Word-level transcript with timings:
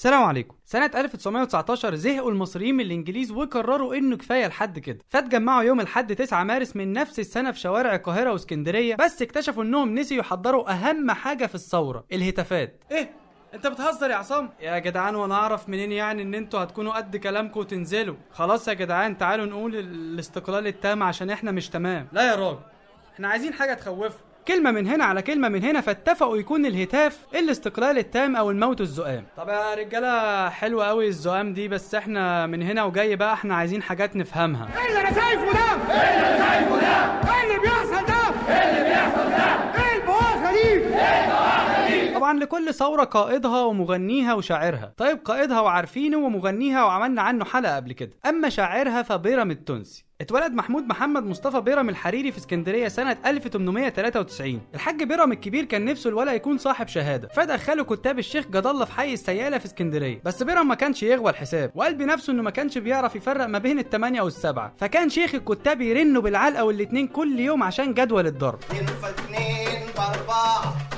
السلام 0.00 0.22
عليكم. 0.22 0.54
سنة 0.64 0.90
1919 0.94 1.94
زهقوا 1.94 2.30
المصريين 2.30 2.74
من 2.74 2.84
الإنجليز 2.84 3.32
وقرروا 3.32 3.94
إنه 3.94 4.16
كفاية 4.16 4.46
لحد 4.46 4.78
كده. 4.78 4.98
فاتجمعوا 5.08 5.62
يوم 5.62 5.80
الحد 5.80 6.16
9 6.16 6.44
مارس 6.44 6.76
من 6.76 6.92
نفس 6.92 7.18
السنة 7.18 7.50
في 7.50 7.60
شوارع 7.60 7.94
القاهرة 7.94 8.32
وإسكندرية 8.32 8.94
بس 8.94 9.22
اكتشفوا 9.22 9.62
إنهم 9.62 9.94
نسيوا 9.94 10.20
يحضروا 10.20 10.70
أهم 10.72 11.10
حاجة 11.10 11.46
في 11.46 11.54
الثورة 11.54 12.04
الهتافات. 12.12 12.84
إيه؟ 12.90 13.10
أنت 13.54 13.66
بتهزر 13.66 14.10
يا 14.10 14.16
عصام؟ 14.16 14.50
يا 14.60 14.78
جدعان 14.78 15.14
وأنا 15.14 15.34
أعرف 15.34 15.68
منين 15.68 15.92
يعني 15.92 16.22
إن 16.22 16.34
أنتوا 16.34 16.60
هتكونوا 16.60 16.92
قد 16.92 17.16
كلامكم 17.16 17.60
وتنزلوا؟ 17.60 18.16
خلاص 18.32 18.68
يا 18.68 18.74
جدعان 18.74 19.18
تعالوا 19.18 19.46
نقول 19.46 19.76
الاستقلال 19.76 20.66
التام 20.66 21.02
عشان 21.02 21.30
إحنا 21.30 21.50
مش 21.50 21.68
تمام. 21.68 22.08
لا 22.12 22.30
يا 22.30 22.34
راجل 22.34 22.58
إحنا 23.14 23.28
عايزين 23.28 23.52
حاجة 23.52 23.74
تخوفه 23.74 24.29
كلمة 24.48 24.70
من 24.70 24.86
هنا 24.86 25.04
على 25.04 25.22
كلمة 25.22 25.48
من 25.48 25.64
هنا 25.64 25.80
فاتفقوا 25.80 26.36
يكون 26.36 26.66
الهتاف 26.66 27.18
الاستقلال 27.34 27.98
التام 27.98 28.36
أو 28.36 28.50
الموت 28.50 28.80
الزؤام. 28.80 29.24
طب 29.36 29.48
يا 29.48 29.74
رجالة 29.74 30.48
حلوة 30.48 30.84
أوي 30.90 31.08
الزؤام 31.08 31.54
دي 31.54 31.68
بس 31.68 31.94
إحنا 31.94 32.46
من 32.46 32.62
هنا 32.62 32.84
وجاي 32.84 33.16
بقى 33.16 33.32
إحنا 33.32 33.54
عايزين 33.54 33.82
حاجات 33.82 34.16
نفهمها. 34.16 34.68
إيه 34.78 34.88
اللي 34.88 35.00
أنا 35.00 35.08
شايفه 35.08 35.52
ده؟ 35.52 35.94
إيه 35.94 36.14
اللي 36.16 36.28
أنا 36.36 36.50
شايفه 36.50 36.80
ده؟ 36.80 37.30
إيه 37.34 37.42
اللي 37.46 37.58
بيحصل 37.60 38.06
ده؟ 38.06 38.54
إيه 38.54 38.70
اللي 38.70 38.88
بيحصل 38.90 39.30
ده؟ 39.30 39.80
إيه 39.82 40.00
البواخه 40.00 40.52
دي؟ 40.52 40.80
طبعا 42.20 42.38
لكل 42.38 42.74
ثورة 42.74 43.04
قائدها 43.04 43.62
ومغنيها 43.62 44.34
وشاعرها. 44.34 44.92
طيب 44.96 45.18
قائدها 45.24 45.60
وعارفينه 45.60 46.16
ومغنيها 46.16 46.84
وعملنا 46.84 47.22
عنه 47.22 47.44
حلقة 47.44 47.76
قبل 47.76 47.92
كده. 47.92 48.10
أما 48.26 48.48
شاعرها 48.48 49.02
فبيرم 49.02 49.50
التونسي. 49.50 50.04
اتولد 50.20 50.52
محمود 50.52 50.82
محمد 50.86 51.26
مصطفى 51.26 51.60
بيرم 51.60 51.88
الحريري 51.88 52.32
في 52.32 52.38
اسكندرية 52.38 52.88
سنة 52.88 53.16
1893 53.26 54.60
الحاج 54.74 55.02
بيرم 55.02 55.32
الكبير 55.32 55.64
كان 55.64 55.84
نفسه 55.84 56.10
الولد 56.10 56.34
يكون 56.34 56.58
صاحب 56.58 56.88
شهادة. 56.88 57.28
فدخله 57.28 57.84
كتاب 57.84 58.18
الشيخ 58.18 58.46
جد 58.46 58.66
الله 58.66 58.84
في 58.84 58.92
حي 58.92 59.12
السيالة 59.12 59.58
في 59.58 59.64
اسكندرية. 59.64 60.20
بس 60.24 60.42
بيرم 60.42 60.68
ما 60.68 60.74
كانش 60.74 61.02
يغوى 61.02 61.30
الحساب. 61.30 61.72
وقال 61.74 61.94
بنفسه 61.94 62.32
إنه 62.32 62.42
ما 62.42 62.50
كانش 62.50 62.78
بيعرف 62.78 63.16
يفرق 63.16 63.46
ما 63.46 63.58
بين 63.58 63.78
الثمانيه 63.78 64.22
والسبعة. 64.22 64.72
فكان 64.78 65.08
شيخ 65.08 65.34
الكتاب 65.34 65.80
يرنوا 65.80 66.22
بالعلقة 66.22 66.64
والاتنين 66.64 67.06
كل 67.06 67.40
يوم 67.40 67.62
عشان 67.62 67.94
جدول 67.94 68.26
الضرب. 68.26 68.58
اتنين 68.62 68.86
في 68.86 69.10
اتنين 69.10 69.86
بأربعة. 69.96 70.89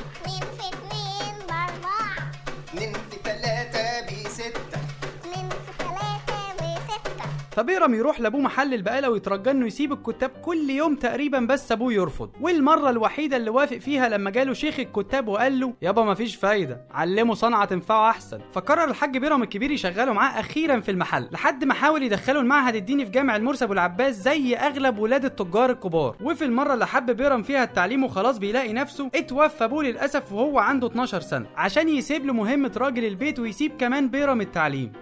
فبيرم 7.57 7.95
يروح 7.95 8.21
لابوه 8.21 8.41
محل 8.41 8.75
البقالة 8.75 9.11
ويترجى 9.11 9.51
انه 9.51 9.67
يسيب 9.67 9.93
الكتاب 9.93 10.31
كل 10.31 10.71
يوم 10.71 10.95
تقريبا 10.95 11.39
بس 11.41 11.73
أبوه 11.73 11.93
يرفض. 11.93 12.31
والمرة 12.41 12.91
الوحيدة 12.91 13.37
اللي 13.37 13.51
وافق 13.51 13.79
فيها 13.79 14.09
لما 14.09 14.31
جاله 14.31 14.53
شيخ 14.53 14.79
الكتاب 14.81 15.29
وقال 15.29 15.61
له 15.61 15.73
يابا 15.83 16.03
مفيش 16.05 16.37
فايدة 16.37 16.81
علمه 16.91 17.35
صنعة 17.35 17.65
تنفعه 17.65 18.11
أحسن. 18.11 18.39
فقرر 18.53 18.85
الحاج 18.85 19.19
بيرم 19.19 19.43
الكبير 19.43 19.71
يشغله 19.71 20.13
معاه 20.13 20.41
أخيرا 20.41 20.81
في 20.81 20.91
المحل 20.91 21.29
لحد 21.33 21.65
ما 21.65 21.75
حاول 21.75 22.03
يدخله 22.03 22.41
المعهد 22.41 22.75
الديني 22.75 23.05
في 23.05 23.11
جامع 23.11 23.37
المرسي 23.37 23.65
أبو 23.65 23.73
العباس 23.73 24.15
زي 24.15 24.57
أغلب 24.57 24.99
ولاد 24.99 25.25
التجار 25.25 25.71
الكبار. 25.71 26.17
وفي 26.23 26.45
المرة 26.45 26.75
اللي 26.75 26.87
حب 26.87 27.11
بيرم 27.11 27.43
فيها 27.43 27.65
التعليم 27.65 28.05
وخلاص 28.05 28.39
بيلاقي 28.39 28.73
نفسه 28.73 29.11
اتوفى 29.15 29.65
أبوه 29.65 29.85
للأسف 29.85 30.33
وهو 30.33 30.59
عنده 30.59 30.87
12 30.87 31.21
سنة 31.21 31.47
عشان 31.57 31.89
يسيب 31.89 32.27
له 32.27 32.33
مهمة 32.33 32.73
راجل 32.77 33.05
البيت 33.05 33.39
ويسيب 33.39 33.73
كمان 33.79 34.09
بيرم 34.09 34.41
التعليم. 34.41 34.93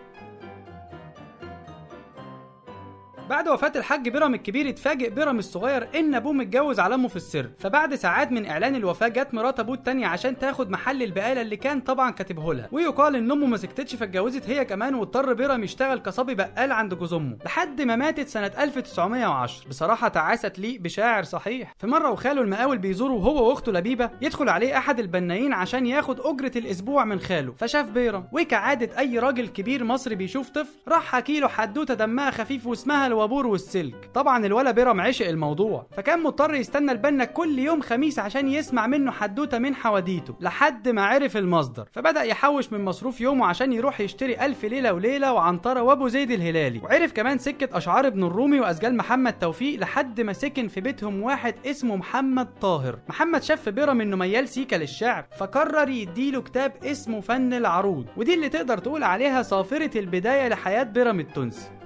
بعد 3.30 3.48
وفاة 3.48 3.72
الحاج 3.76 4.08
بيرم 4.08 4.34
الكبير 4.34 4.68
اتفاجئ 4.68 5.10
بيرم 5.10 5.38
الصغير 5.38 5.88
إن 5.94 6.14
أبوه 6.14 6.32
متجوز 6.32 6.80
على 6.80 6.94
أمه 6.94 7.08
في 7.08 7.16
السر. 7.16 7.50
فبعد 7.58 7.94
ساعات 7.94 8.32
من 8.32 8.46
إعلان 8.46 8.76
الوفاة 8.76 9.08
جت 9.08 9.34
مرات 9.34 9.60
أبوه 9.60 9.74
التانية 9.74 10.06
عشان 10.06 10.38
تاخد 10.38 10.70
محل 10.70 11.02
البقالة 11.02 11.40
اللي 11.40 11.56
كان 11.56 11.80
طبعا 11.80 12.10
كاتبه 12.10 12.54
لها. 12.54 12.68
ويقال 12.72 13.16
إن 13.16 13.30
أمه 13.30 13.46
ما 13.46 13.56
سكتتش 13.56 13.94
فاتجوزت 13.94 14.50
هي 14.50 14.64
كمان 14.64 14.94
واضطر 14.94 15.32
بيرم 15.32 15.64
يشتغل 15.64 15.98
كصبي 15.98 16.34
بقال 16.34 16.72
عند 16.72 16.94
جوز 16.94 17.12
أمه. 17.14 17.36
لحد 17.44 17.82
ما 17.82 17.96
ماتت 17.96 18.28
سنة 18.28 18.50
1910 18.58 19.68
بصراحة 19.68 20.08
تعاسة 20.08 20.48
تليق 20.48 20.80
بشاعر 20.80 21.22
صحيح. 21.22 21.74
في 21.78 21.86
مرة 21.86 22.10
وخاله 22.10 22.42
المقاول 22.42 22.78
بيزوره 22.78 23.12
هو 23.12 23.48
وأخته 23.48 23.72
لبيبة 23.72 24.10
يدخل 24.22 24.48
عليه 24.48 24.78
أحد 24.78 24.98
البنايين 25.00 25.52
عشان 25.52 25.86
ياخد 25.86 26.20
أجرة 26.20 26.52
الأسبوع 26.56 27.04
من 27.04 27.20
خاله. 27.20 27.52
فشاف 27.58 27.90
بيرم 27.90 28.24
وكعادة 28.32 28.98
أي 28.98 29.18
راجل 29.18 29.48
كبير 29.48 29.84
مصري 29.84 30.14
بيشوف 30.14 30.48
طفل 30.50 30.70
راح 30.88 31.04
حكي 31.04 31.40
له 31.40 31.48
حدوتة 31.48 31.94
دمها 31.94 32.30
خفيف 32.30 32.66
واسمها 32.66 33.08
الوابور 33.20 33.46
والسلك. 33.46 34.10
طبعا 34.14 34.46
الولا 34.46 34.70
بيرم 34.70 35.00
عشق 35.00 35.28
الموضوع. 35.28 35.86
فكان 35.96 36.22
مضطر 36.22 36.54
يستنى 36.54 36.92
البنا 36.92 37.24
كل 37.24 37.58
يوم 37.58 37.80
خميس 37.80 38.18
عشان 38.18 38.48
يسمع 38.48 38.86
منه 38.86 39.10
حدوتة 39.10 39.58
من 39.58 39.74
حواديته 39.74 40.34
لحد 40.40 40.88
ما 40.88 41.04
عرف 41.04 41.36
المصدر. 41.36 41.88
فبدأ 41.92 42.22
يحوش 42.22 42.72
من 42.72 42.84
مصروف 42.84 43.20
يومه 43.20 43.46
عشان 43.46 43.72
يروح 43.72 44.00
يشتري 44.00 44.44
ألف 44.44 44.64
ليلة 44.64 44.92
وليلة 44.92 45.32
وعنتره 45.32 45.82
وأبو 45.82 46.08
زيد 46.08 46.30
الهلالي. 46.30 46.78
وعرف 46.78 47.12
كمان 47.12 47.38
سكة 47.38 47.76
أشعار 47.76 48.06
ابن 48.06 48.24
الرومي 48.24 48.60
وأزجال 48.60 48.96
محمد 48.96 49.38
توفيق 49.38 49.80
لحد 49.80 50.20
ما 50.20 50.32
سكن 50.32 50.68
في 50.68 50.80
بيتهم 50.80 51.22
واحد 51.22 51.54
اسمه 51.66 51.96
محمد 51.96 52.48
طاهر. 52.60 52.98
محمد 53.08 53.42
شاف 53.42 53.62
في 53.62 53.70
بيرم 53.70 54.00
إنه 54.00 54.16
ميال 54.16 54.48
سيكا 54.48 54.76
للشعر 54.76 55.24
فقرر 55.36 55.88
يديله 55.88 56.42
كتاب 56.42 56.72
اسمه 56.84 57.20
فن 57.20 57.52
العروض. 57.52 58.06
ودي 58.16 58.34
اللي 58.34 58.48
تقدر 58.48 58.78
تقول 58.78 59.02
عليها 59.02 59.42
صافرة 59.42 59.98
البداية 59.98 60.48
لحياة 60.48 60.82
بيرم 60.82 61.20
التونسي. 61.20 61.79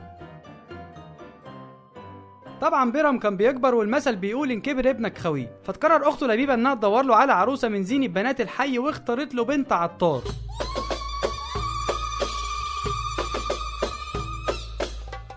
طبعا 2.64 2.90
بيرم 2.90 3.18
كان 3.18 3.36
بيكبر 3.36 3.74
والمثل 3.74 4.16
بيقول 4.16 4.50
إن 4.50 4.60
كبر 4.60 4.90
ابنك 4.90 5.18
خاويه 5.18 5.60
فتقرر 5.64 6.08
أخته 6.08 6.26
لبيبة 6.26 6.54
إنها 6.54 6.74
تدور 6.74 7.02
له 7.02 7.16
على 7.16 7.32
عروسة 7.32 7.68
من 7.68 7.84
زينة 7.84 8.06
بنات 8.06 8.40
الحي 8.40 8.78
واختارت 8.78 9.34
له 9.34 9.44
بنت 9.44 9.72
عطار. 9.72 10.22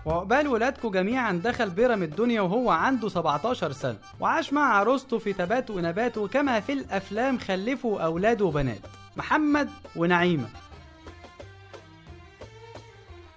وعقبال 0.04 0.48
ولادكم 0.48 0.90
جميعا 0.90 1.40
دخل 1.44 1.70
بيرم 1.70 2.02
الدنيا 2.02 2.40
وهو 2.40 2.70
عنده 2.70 3.08
17 3.08 3.72
سنة. 3.72 3.96
وعاش 4.20 4.52
مع 4.52 4.74
عروسته 4.74 5.18
في 5.18 5.32
تبات 5.32 5.70
ونبات 5.70 6.18
وكما 6.18 6.60
في 6.60 6.72
الأفلام 6.72 7.38
خلفوا 7.38 8.00
أولاد 8.00 8.42
وبنات. 8.42 8.80
محمد 9.16 9.68
ونعيمة. 9.96 10.48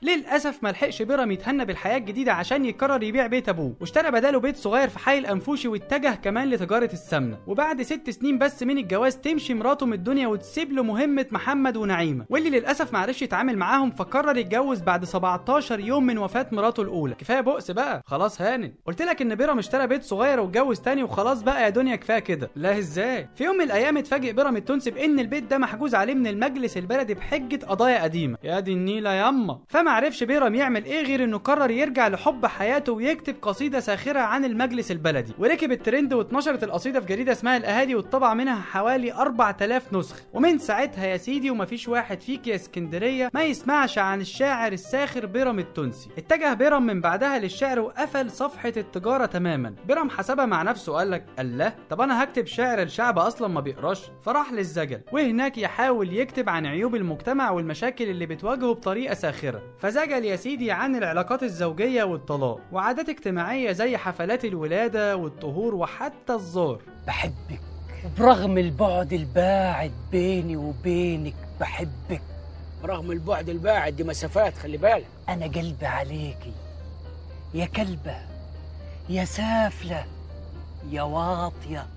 للأسف 0.04 0.64
ما 0.64 0.70
لحقش 0.70 1.02
بيرم 1.02 1.32
يتهنى 1.32 1.66
بالحياة 1.66 1.98
الجديدة 1.98 2.34
عشان 2.34 2.66
يقرر 2.66 3.04
يبيع 3.04 3.28
بيت 3.28 3.50
أبوه. 3.50 3.76
واشترى 3.82 4.12
بداله 4.12 4.40
بيت 4.40 4.58
صغير 4.58 4.90
في 4.90 5.00
حي 5.00 5.18
الأنفوشي 5.18 5.68
واتجه 5.68 6.16
كمان 6.24 6.50
لتجارة 6.50 6.90
السمنة. 6.94 7.38
وبعد 7.48 7.82
ست 7.82 8.10
سنين 8.10 8.38
بس 8.38 8.64
من 8.64 8.78
الجواز 8.78 9.18
تمشي 9.18 9.54
مراته 9.54 9.86
من 9.86 9.94
الدنيا 9.94 10.28
وتسيب 10.28 10.72
له 10.72 10.84
مهمة 10.84 11.26
محمد 11.32 11.78
ونعيمة. 11.78 12.26
واللي 12.30 12.50
للأسف 12.50 12.94
ما 12.94 13.00
عرفش 13.00 13.22
يتعامل 13.22 13.58
معاهم 13.58 13.92
فقرر 13.92 14.38
يتجوز 14.38 14.82
بعد 14.82 15.06
17 15.06 15.80
يوم 15.80 16.06
من 16.06 16.18
وفاة 16.18 16.48
مراته 16.52 16.82
الأولى. 16.84 17.16
كفاية 17.16 17.42
بؤس 17.42 17.72
بقى. 17.72 18.02
خلاص 18.06 18.42
هانت. 18.42 18.74
قلت 18.86 19.02
لك 19.02 19.22
إن 19.22 19.36
بيرم 19.36 19.58
اشترى 19.60 19.88
بيت 19.88 20.04
صغير 20.04 20.40
واتجوز 20.40 20.80
تاني 20.80 21.04
وخلاص 21.04 21.42
بقى 21.44 21.64
يا 21.64 21.70
دنيا 21.70 21.96
كفاية 21.96 22.20
كده. 22.20 22.50
لا 22.56 22.78
إزاي؟ 22.78 23.30
في 23.36 23.44
يوم 23.44 23.56
من 23.56 23.64
الأيام 23.64 23.98
اتفاجئ 23.98 24.34
بيرم 24.34 24.56
التونسي 24.58 24.92
بان 24.92 25.20
البيت 25.20 25.44
ده 25.44 25.58
محجوز 25.58 25.96
عليه 25.96 26.14
من 26.14 26.28
المجلس 26.28 26.78
البلدي 26.78 27.14
بحجة 27.14 27.66
قضايا 27.66 28.04
قديمة. 28.04 28.38
يا 28.44 28.60
دي 28.60 28.74
النيلة 28.74 29.10
ياما. 29.14 29.60
فما 29.70 29.91
عرفش 29.92 30.24
بيرم 30.24 30.56
يعمل 30.56 30.86
إيه 30.86 31.04
غير 31.04 31.24
إنه 31.24 31.38
قرر 31.38 31.72
يرجع 31.72 32.08
لحب 32.08 32.46
حياته 32.46 32.94
ويكتب 32.94 33.36
قصيدة 33.42 33.80
ساخرة 33.80 34.20
عن 34.20 34.46
المجلس 34.46 34.92
البلدي. 34.92 35.34
وركب 35.40 35.72
الترند 35.72 36.14
واتنشرت 36.14 36.64
القصيدة 36.64 37.00
في 37.00 37.06
جريدة 37.06 37.32
اسمها 37.32 37.58
الاهالي 37.58 37.96
واتطبع 37.96 38.34
منها 38.34 38.62
حوالي 38.62 39.14
4000 39.14 39.94
نسخ. 39.94 40.16
ومن 40.34 40.58
ساعتها 40.58 41.06
يا 41.06 41.18
سيدي 41.18 41.50
ومفيش 41.50 41.88
واحد 41.88 42.22
فيك 42.22 42.48
يا 42.48 42.56
اسكندرية 42.56 43.30
ما 43.34 43.44
يسمعش 43.44 43.98
عن 43.98 44.22
الشاعر 44.22 44.72
الساخر 44.72 45.26
بيرم 45.26 45.60
التونسي. 45.60 46.10
اتجه 46.18 46.54
بيرم 46.54 46.84
من 46.86 47.02
بعدها 47.02 47.40
للشعر 47.40 47.80
وقفل 47.80 48.32
صفحة 48.32 48.74
التجارة 48.78 49.26
تماما. 49.26 49.76
بيرم 49.88 50.10
حسبها 50.10 50.46
مع 50.46 50.62
نفسه 50.64 50.92
وقال 50.92 51.12
لك 51.12 51.26
الله 51.40 51.74
طب 51.90 52.02
أنا 52.02 52.24
هكتب 52.24 52.46
شعر 52.46 52.82
الشعب 52.82 53.20
أصلا 53.20 53.48
ما 53.48 53.62
بيقراش؟ 53.62 54.02
فراح 54.24 54.52
للزجل. 54.54 55.02
وهناك 55.12 55.58
يحاول 55.58 56.14
يكتب 56.14 56.50
عن 56.50 56.66
عيوب 56.66 56.96
المجتمع 56.96 57.50
والمشاكل 57.52 58.10
اللي 58.10 58.26
بتواجهه 58.26 58.72
بطريقة 58.74 59.14
ساخرة. 59.14 59.62
فزجل 59.82 60.26
يا 60.26 60.36
سيدي 60.36 60.72
عن 60.72 60.96
العلاقات 60.96 61.44
الزوجية 61.44 62.04
والطلاق 62.04 62.60
وعادات 62.72 63.10
اجتماعية 63.10 63.72
زي 63.72 63.98
حفلات 63.98 64.46
الولادة 64.46 65.18
والطهور 65.18 65.76
وحتى 65.76 66.34
الزار 66.34 66.82
بحبك 67.08 67.62
وبرغم 68.06 68.58
البعد 68.58 69.14
الباعد 69.14 69.92
بيني 70.12 70.58
وبينك 70.58 71.36
بحبك 71.60 72.22
برغم 72.84 73.12
البعد 73.12 73.50
الباعد 73.50 73.96
دي 73.96 74.04
مسافات 74.04 74.58
خلي 74.58 74.78
بالك. 74.78 75.06
أنا 75.30 75.46
قلبي 75.46 75.86
عليكي 75.86 76.54
يا 77.54 77.66
كلبة 77.66 78.16
يا 79.10 79.26
سافلة 79.26 80.06
يا 80.92 81.02
واطية. 81.02 81.88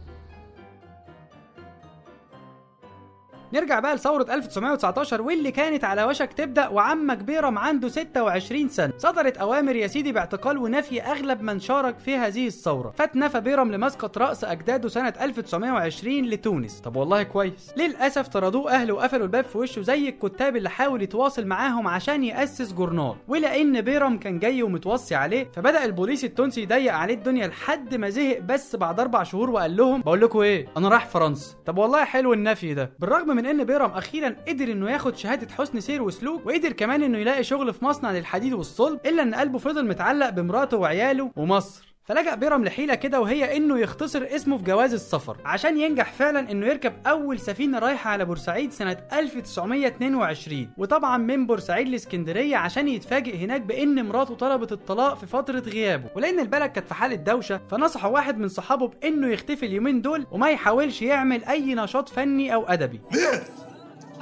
نرجع 3.54 3.80
بقى 3.80 3.94
لثورة 3.94 4.26
1919 4.34 5.22
واللي 5.22 5.50
كانت 5.50 5.84
على 5.84 6.04
وشك 6.04 6.32
تبدأ 6.32 6.68
وعمك 6.68 7.18
بيرم 7.18 7.58
عنده 7.58 7.88
26 7.88 8.68
سنة. 8.68 8.92
صدرت 8.98 9.36
أوامر 9.36 9.76
يا 9.76 9.86
سيدي 9.86 10.12
باعتقال 10.12 10.58
ونفي 10.58 11.02
أغلب 11.02 11.42
من 11.42 11.60
شارك 11.60 11.98
في 11.98 12.16
هذه 12.16 12.46
الثورة. 12.46 12.90
فاتنفى 12.96 13.40
بيرم 13.40 13.72
لمسقط 13.72 14.18
رأس 14.18 14.44
أجداده 14.44 14.88
سنة 14.88 15.14
1920 15.20 16.24
لتونس. 16.24 16.80
طب 16.80 16.96
والله 16.96 17.22
كويس. 17.22 17.72
للأسف 17.76 18.28
طردوه 18.28 18.72
أهله 18.74 18.94
وقفلوا 18.94 19.22
الباب 19.22 19.44
في 19.44 19.58
وشه 19.58 19.82
زي 19.82 20.08
الكتاب 20.08 20.56
اللي 20.56 20.70
حاول 20.70 21.02
يتواصل 21.02 21.46
معاهم 21.46 21.88
عشان 21.88 22.24
يأسس 22.24 22.72
جورنال. 22.72 23.14
ولأن 23.28 23.80
بيرم 23.80 24.18
كان 24.18 24.38
جاي 24.38 24.62
ومتوصي 24.62 25.14
عليه 25.14 25.50
فبدأ 25.54 25.84
البوليس 25.84 26.24
التونسي 26.24 26.62
يضيق 26.62 26.94
عليه 26.94 27.14
الدنيا 27.14 27.46
لحد 27.46 27.94
ما 27.94 28.08
زهق 28.10 28.38
بس 28.38 28.76
بعد 28.76 29.00
أربع 29.00 29.22
شهور 29.22 29.50
وقال 29.50 29.76
لهم 29.76 30.00
بقول 30.00 30.20
لكم 30.20 30.38
إيه 30.38 30.68
أنا 30.76 30.88
رايح 30.88 31.06
فرنسا. 31.06 31.54
طب 31.66 31.78
والله 31.78 32.04
حلو 32.04 32.32
النفي 32.32 32.74
ده. 32.74 32.90
بالرغم 32.98 33.28
من 33.36 33.43
إن 33.46 33.64
بيرم 33.64 33.90
أخيرا 33.90 34.36
قدر 34.48 34.72
إنه 34.72 34.90
ياخد 34.90 35.16
شهادة 35.16 35.54
حسن 35.54 35.80
سير 35.80 36.02
وسلوك 36.02 36.46
وقدر 36.46 36.72
كمان 36.72 37.02
إنه 37.02 37.18
يلاقي 37.18 37.44
شغل 37.44 37.74
في 37.74 37.84
مصنع 37.84 38.12
للحديد 38.12 38.52
والصلب 38.52 39.00
إلا 39.06 39.22
إن 39.22 39.34
قلبه 39.34 39.58
فضل 39.58 39.88
متعلق 39.88 40.28
بمراته 40.30 40.76
وعياله 40.76 41.32
ومصر. 41.36 41.93
فلجأ 42.04 42.34
بيرم 42.34 42.64
لحيلة 42.64 42.94
كده 42.94 43.20
وهي 43.20 43.56
إنه 43.56 43.78
يختصر 43.78 44.26
اسمه 44.30 44.58
في 44.58 44.64
جواز 44.64 44.94
السفر 44.94 45.36
عشان 45.44 45.80
ينجح 45.80 46.12
فعلا 46.12 46.50
إنه 46.50 46.66
يركب 46.66 46.92
أول 47.06 47.38
سفينة 47.40 47.78
رايحة 47.78 48.10
على 48.10 48.24
بورسعيد 48.24 48.72
سنة 48.72 48.96
1922 49.12 50.68
وطبعا 50.76 51.16
من 51.18 51.46
بورسعيد 51.46 51.88
لإسكندرية 51.88 52.56
عشان 52.56 52.88
يتفاجئ 52.88 53.36
هناك 53.36 53.60
بإن 53.60 54.06
مراته 54.08 54.34
طلبت 54.34 54.72
الطلاق 54.72 55.14
في 55.18 55.26
فترة 55.26 55.58
غيابه. 55.60 56.10
ولأن 56.16 56.40
البلد 56.40 56.70
كانت 56.70 56.88
في 56.88 56.94
حالة 56.94 57.14
دوشة 57.16 57.60
فنصحه 57.70 58.08
واحد 58.08 58.38
من 58.38 58.48
صحابه 58.48 58.88
بإنه 58.88 59.28
يختفي 59.28 59.66
اليومين 59.66 60.02
دول 60.02 60.26
وما 60.30 60.50
يحاولش 60.50 61.02
يعمل 61.02 61.44
أي 61.44 61.74
نشاط 61.74 62.08
فني 62.08 62.54
أو 62.54 62.64
أدبي. 62.64 63.00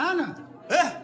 أنا؟ 0.00 0.34
إيه؟ 0.70 0.80
أنا 0.80 1.01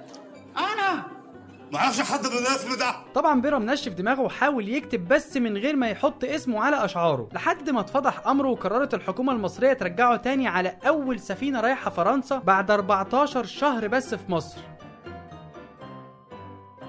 ما 1.72 1.78
أعرفش 1.78 2.00
حد 2.00 2.26
من 2.26 2.32
الاسم 2.38 2.78
ده. 2.78 2.94
طبعا 3.14 3.40
بيرم 3.40 3.62
نشف 3.70 3.92
دماغه 3.92 4.20
وحاول 4.20 4.68
يكتب 4.68 5.08
بس 5.08 5.36
من 5.36 5.56
غير 5.56 5.76
ما 5.76 5.88
يحط 5.88 6.24
اسمه 6.24 6.64
على 6.64 6.84
أشعاره. 6.84 7.28
لحد 7.32 7.70
ما 7.70 7.80
اتفضح 7.80 8.26
أمره 8.26 8.48
وقررت 8.48 8.94
الحكومة 8.94 9.32
المصرية 9.32 9.72
ترجعه 9.72 10.16
تاني 10.16 10.48
على 10.48 10.76
أول 10.86 11.20
سفينة 11.20 11.60
رايحة 11.60 11.90
فرنسا 11.90 12.38
بعد 12.38 12.70
14 12.70 13.44
شهر 13.44 13.88
بس 13.88 14.14
في 14.14 14.32
مصر. 14.32 14.58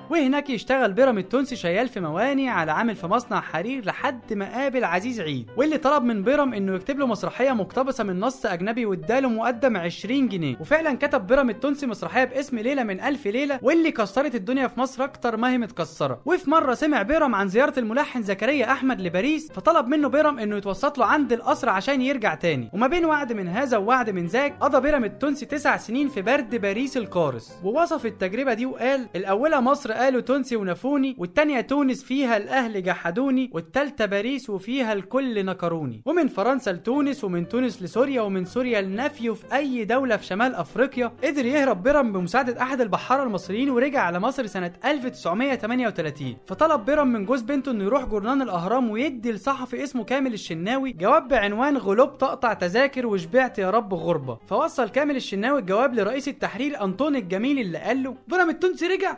وهناك 0.10 0.50
يشتغل 0.50 0.94
بيرم 0.94 1.18
التونسي 1.18 1.56
شيال 1.56 1.88
في 1.88 2.00
مواني 2.00 2.50
على 2.50 2.72
عامل 2.72 2.96
في 2.96 3.08
مصنع 3.08 3.42
حرير 3.42 3.86
لحد 3.86 4.34
ما 4.34 4.54
قابل 4.54 4.84
عزيز 4.84 5.22
عيد 5.22 5.50
واللي 5.58 5.78
طلب 5.78 6.04
من 6.04 6.24
بيرم 6.24 6.54
إنه 6.54 6.76
يكتب 6.76 7.00
له 7.00 7.08
مسرحية 7.08 7.52
مقتبسة 7.52 8.04
من 8.04 8.20
نص 8.20 8.46
أجنبي 8.46 8.86
واداله 8.86 9.30
مقدم 9.30 9.78
20 9.78 10.28
جنيه. 10.28 10.56
وفعلا 10.60 10.98
كتب 10.98 11.28
بيرم 11.28 11.50
التونسي 11.50 11.88
مسرحية 11.88 12.24
باسم 12.24 12.60
ليله 12.60 12.84
من 12.84 13.00
ألف 13.02 13.28
ليلة 13.28 13.60
واللي 13.62 13.92
كسرت 13.92 14.36
الدنيا 14.36 14.68
في 14.68 14.80
مصر 14.80 15.04
أكتر 15.04 15.38
ما 15.38 15.52
هي 15.52 15.58
متكسرة. 15.58 16.22
وفي 16.26 16.50
مرة 16.50 16.74
سمع 16.74 17.02
بيرم 17.02 17.36
عن 17.36 17.48
زيارة 17.48 17.80
الملحن 17.80 18.22
زكريا 18.22 18.72
أحمد 18.72 19.02
لباريس 19.02 19.52
فطلب 19.52 19.88
منه 19.88 20.08
بيرم 20.08 20.40
إنه 20.40 20.58
يتوسط 20.58 20.98
له 20.98 21.06
عند 21.06 21.34
القصر 21.34 21.70
عشان 21.70 22.02
يرجع 22.02 22.36
تاني. 22.36 22.70
وما 22.74 22.88
بين 22.88 23.06
وعد 23.06 23.34
من 23.34 23.48
هذا 23.48 23.78
ووعد 23.78 24.10
من 24.10 24.26
ذاك 24.26 24.56
قضى 24.60 24.82
بيرم 24.82 25.04
التونسي 25.04 25.46
تسع 25.46 25.78
سنين 25.78 26.10
في 26.10 26.22
برد 26.22 26.56
باريس 26.56 26.98
القارس 26.98 27.54
ووصف 27.64 28.06
التجربة 28.06 28.54
دي 28.54 28.66
وقال 28.66 29.08
الأولى 29.16 29.62
مصر 29.62 29.99
قالوا 30.00 30.22
تونسي 30.22 30.56
ونفوني 30.56 31.16
والتانية 31.18 31.62
تونس 31.62 32.04
فيها 32.04 32.38
الأهل 32.38 32.84
جحدوني 32.84 33.50
والتالتة 33.54 34.06
باريس 34.06 34.50
وفيها 34.50 34.94
الكل 34.94 35.46
نكروني. 35.46 36.02
ومن 36.06 36.28
فرنسا 36.28 36.70
لتونس 36.70 37.24
ومن 37.24 37.48
تونس 37.48 37.84
لسوريا 37.84 38.22
ومن 38.22 38.46
سوريا 38.46 38.82
لنفيو 38.82 39.36
في 39.36 39.56
أي 39.56 39.86
دولة 39.86 40.18
في 40.18 40.26
شمال 40.26 40.56
أفريقيا. 40.56 41.12
قدر 41.24 41.46
يهرب 41.46 41.84
بيرم 41.84 42.12
بمساعدة 42.12 42.62
أحد 42.62 42.82
البحارة 42.82 43.24
المصريين 43.24 43.70
ورجع 43.70 44.00
على 44.02 44.20
مصر 44.20 44.46
سنة 44.46 44.74
1938 44.86 46.38
فطلب 46.48 46.86
بيرم 46.86 47.08
من 47.08 47.26
جوز 47.26 47.42
بنته 47.42 47.72
إنه 47.72 47.84
يروح 47.84 48.06
جورنال 48.06 48.42
الأهرام 48.42 48.90
ويدي 48.90 49.32
لصحفي 49.32 49.84
اسمه 49.84 50.04
كامل 50.04 50.34
الشناوي 50.34 50.92
جواب 50.92 51.28
بعنوان 51.28 51.78
غُلب 51.78 52.18
تقطع 52.18 52.54
تذاكر 52.54 53.06
وشبعت 53.08 53.60
يا 53.60 53.70
رب 53.70 53.94
غربة. 53.94 54.40
فوصل 54.48 54.90
كامل 54.90 55.16
الشناوي 55.16 55.60
الجواب 55.60 55.94
لرئيس 55.94 56.28
التحرير 56.28 56.84
انطون 56.84 57.16
الجميل 57.16 57.60
اللي 57.60 57.78
قال 57.78 58.04
له 58.04 58.16
بيرم 58.28 58.50
التونسي 58.50 58.88
رجع؟ 58.88 59.18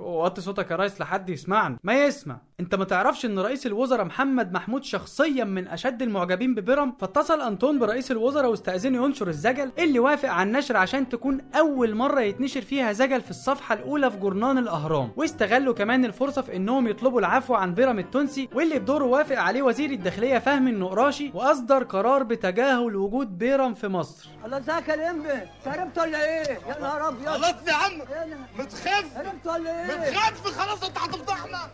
وطي 0.00 0.40
صوتك 0.40 0.70
يا 0.70 0.76
ريس 0.76 1.00
لحد 1.00 1.30
يسمعني. 1.30 1.78
ما 1.82 2.04
يسمع. 2.04 2.36
أنت 2.60 2.74
ما 2.74 2.84
تعرفش 2.84 3.24
إن 3.24 3.38
رئيس 3.38 3.66
الوزراء 3.66 4.04
محمد 4.04 4.52
محمود 4.52 4.84
شخصيا 4.84 5.44
من 5.44 5.68
أشد 5.68 6.02
المعجبين 6.02 6.54
ببيرم 6.54 6.96
فاتصل 7.00 7.40
أنطون 7.40 7.78
برئيس 7.78 8.10
الوزراء 8.10 8.50
واستأذنه 8.50 9.04
ينشر 9.04 9.28
الزجل 9.28 9.72
اللي 9.78 9.98
وافق 9.98 10.28
على 10.28 10.46
النشر 10.48 10.76
عشان 10.76 11.08
تكون 11.08 11.40
أول 11.54 11.94
مرة 11.94 12.20
يتنشر 12.20 12.60
فيها 12.60 12.92
زجل 12.92 13.20
في 13.20 13.30
الصفحة 13.30 13.74
الأولى 13.74 14.10
في 14.10 14.16
جورنان 14.16 14.58
الأهرام. 14.58 15.12
واستغلوا 15.16 15.74
كمان 15.74 16.04
الفرصة 16.04 16.42
في 16.42 16.56
إنهم 16.56 16.88
يطلبوا 16.88 17.20
العفو 17.20 17.54
عن 17.54 17.74
بيرم 17.74 17.98
التونسي 17.98 18.48
واللي 18.54 18.78
بدوره 18.78 19.04
وافق 19.04 19.38
عليه 19.38 19.62
وزير 19.62 19.90
الداخلية 19.90 20.38
فهمي 20.38 20.70
النقراشي 20.70 21.30
وأصدر 21.34 21.82
قرار 21.84 22.22
بتجاهل 22.22 22.96
وجود 22.96 23.38
بيرم 23.38 23.74
في 23.74 23.88
مصر. 23.88 24.28
الله 24.44 24.58
ازيك 24.58 24.88
يا 24.88 25.12
لمبي 25.12 25.28
شربت 25.64 25.98
ولا 25.98 26.24
إيه؟ 26.24 26.58
يا 26.68 26.80
نهار 26.80 27.08
أبيض. 27.08 27.28
غلطني 27.28 27.68
يا 27.68 27.74
عم؟ 27.74 27.92
متخف 28.58 29.14
شربت 29.14 29.46
ولا 29.46 29.80
إيه؟ 29.80 29.83
متخف 29.88 30.58
خلاص 30.58 30.84
انت 30.84 30.98
هتفضحنا 30.98 31.70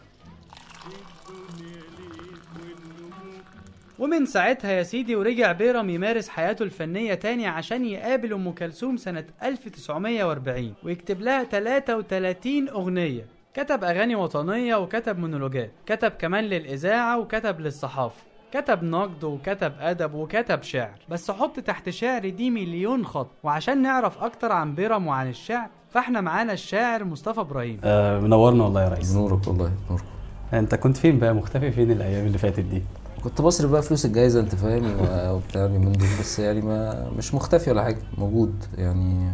ومن 3.99 4.27
ساعتها 4.27 4.71
يا 4.73 4.83
سيدي 4.83 5.17
ورجع 5.17 5.53
بيرم 5.53 5.91
يمارس 5.91 6.29
حياته 6.29 6.63
الفنية 6.63 7.15
تاني 7.15 7.47
عشان 7.47 7.85
يقابل 7.85 8.33
أم 8.33 8.53
كلثوم 8.53 8.97
سنة 8.97 9.25
1940 9.43 10.75
ويكتب 10.83 11.21
لها 11.21 11.45
33 11.45 12.69
أغنية. 12.69 13.27
كتب 13.55 13.85
أغاني 13.85 14.15
وطنية 14.15 14.75
وكتب 14.75 15.19
مونولوجات. 15.19 15.71
كتب 15.87 16.11
كمان 16.11 16.45
للإذاعة 16.45 17.19
وكتب 17.19 17.61
للصحافة. 17.61 18.23
كتب 18.53 18.83
نقد 18.83 19.25
وكتب 19.25 19.73
أدب 19.81 20.15
وكتب 20.15 20.63
شعر 20.63 20.91
بس 21.09 21.31
حط 21.31 21.61
تحت 21.61 21.89
شعر 21.91 22.29
دي 22.29 22.51
مليون 22.51 23.05
خط 23.07 23.31
وعشان 23.43 23.83
نعرف 23.83 24.19
أكتر 24.23 24.53
عن 24.53 24.75
بيرم 24.75 25.07
وعن 25.07 25.29
الشعر 25.29 25.69
فاحنا 25.91 26.21
معانا 26.21 26.53
الشاعر 26.53 27.05
مصطفى 27.05 27.41
إبراهيم. 27.41 27.81
آه 27.85 28.21
منورنا 28.21 28.65
والله 28.65 28.83
يا 28.85 28.89
ريس. 28.89 29.15
نورك 29.17 29.47
والله 29.49 29.73
نورك. 29.91 30.03
أنت 30.53 30.75
كنت 30.75 30.97
فين 30.97 31.19
بقى؟ 31.19 31.35
مختفي 31.35 31.71
فين 31.71 31.91
الأيام 31.91 32.27
اللي 32.27 32.39
فاتت 32.39 32.61
دي؟ 32.61 32.83
كنت 33.25 33.43
بصرف 33.43 33.71
بقى 33.71 33.83
فلوس 33.83 34.05
الجايزة 34.07 34.41
أنت 34.41 34.55
فاهم 34.55 34.85
وبتاع 35.35 35.65
اليومين 35.65 35.93
دول 35.93 36.09
بس 36.21 36.39
يعني 36.39 36.61
ما 36.61 37.11
مش 37.19 37.35
مختفي 37.35 37.71
ولا 37.71 37.83
حاجة 37.85 37.99
موجود. 38.19 38.55
يعني 38.79 39.33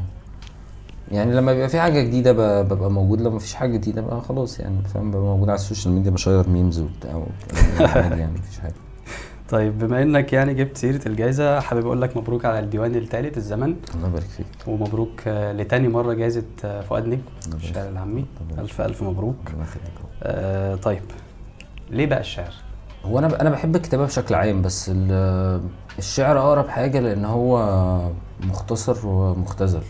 يعني 1.12 1.32
لما 1.34 1.52
بيبقى 1.52 1.68
في 1.68 1.80
حاجة 1.80 2.00
جديدة 2.02 2.32
ب- 2.32 2.68
ببقى 2.68 2.90
موجود 2.90 3.20
لما 3.20 3.30
مفيش 3.36 3.54
حاجة 3.54 3.72
جديدة 3.76 4.02
بقى 4.02 4.20
خلاص 4.20 4.60
يعني 4.60 4.82
فاهم 4.94 5.10
ببقى 5.10 5.22
موجود 5.22 5.48
على 5.48 5.56
السوشيال 5.56 5.94
ميديا 5.94 6.10
بـ 6.10 6.17
share 6.17 6.48
memes 6.48 6.78
وبتاع 6.80 7.22
عادي 7.80 8.20
يعني 8.20 8.32
مفيش 8.38 8.58
حاجة. 8.58 8.74
طيب 9.50 9.78
بما 9.78 10.02
إنك 10.02 10.32
يعني 10.32 10.54
جبت 10.54 10.76
سيرة 10.76 11.00
الجائزه 11.08 11.60
حابب 11.60 11.87
أقول 11.87 12.02
لك 12.02 12.16
مبروك 12.16 12.44
على 12.44 12.58
الديوان 12.58 12.94
الثالث 12.94 13.37
الزمن. 13.37 13.76
الله 13.94 14.08
يبارك 14.08 14.25
فيك. 14.25 14.46
ومبروك 14.66 15.20
آه، 15.26 15.52
لتاني 15.52 15.88
مرة 15.88 16.12
جائزه 16.14 16.43
آه، 16.64 16.81
فؤاد 16.81 17.06
نجم. 17.06 17.20
الشاعر 17.54 17.88
العامي. 17.88 18.25
ألف 18.58 18.81
ألف 18.81 19.02
مبروك. 19.02 19.37
الله 19.52 19.62
يخليك. 19.64 19.93
آه 20.23 20.75
طيب 20.75 21.02
ليه 21.90 22.06
بقى 22.06 22.20
الشعر؟ 22.20 22.52
هو 23.04 23.18
أنا 23.18 23.40
أنا 23.40 23.50
بحب 23.50 23.76
الكتابة 23.76 24.04
بشكل 24.04 24.35
عام 24.35 24.62
بس 24.62 24.90
ال- 24.94 25.61
الشعر 25.99 26.38
أقرب 26.38 26.68
حاجة 26.68 27.00
لأن 27.00 27.25
هو 27.25 27.59
مختصر 28.40 29.06
ومختزل. 29.06 29.82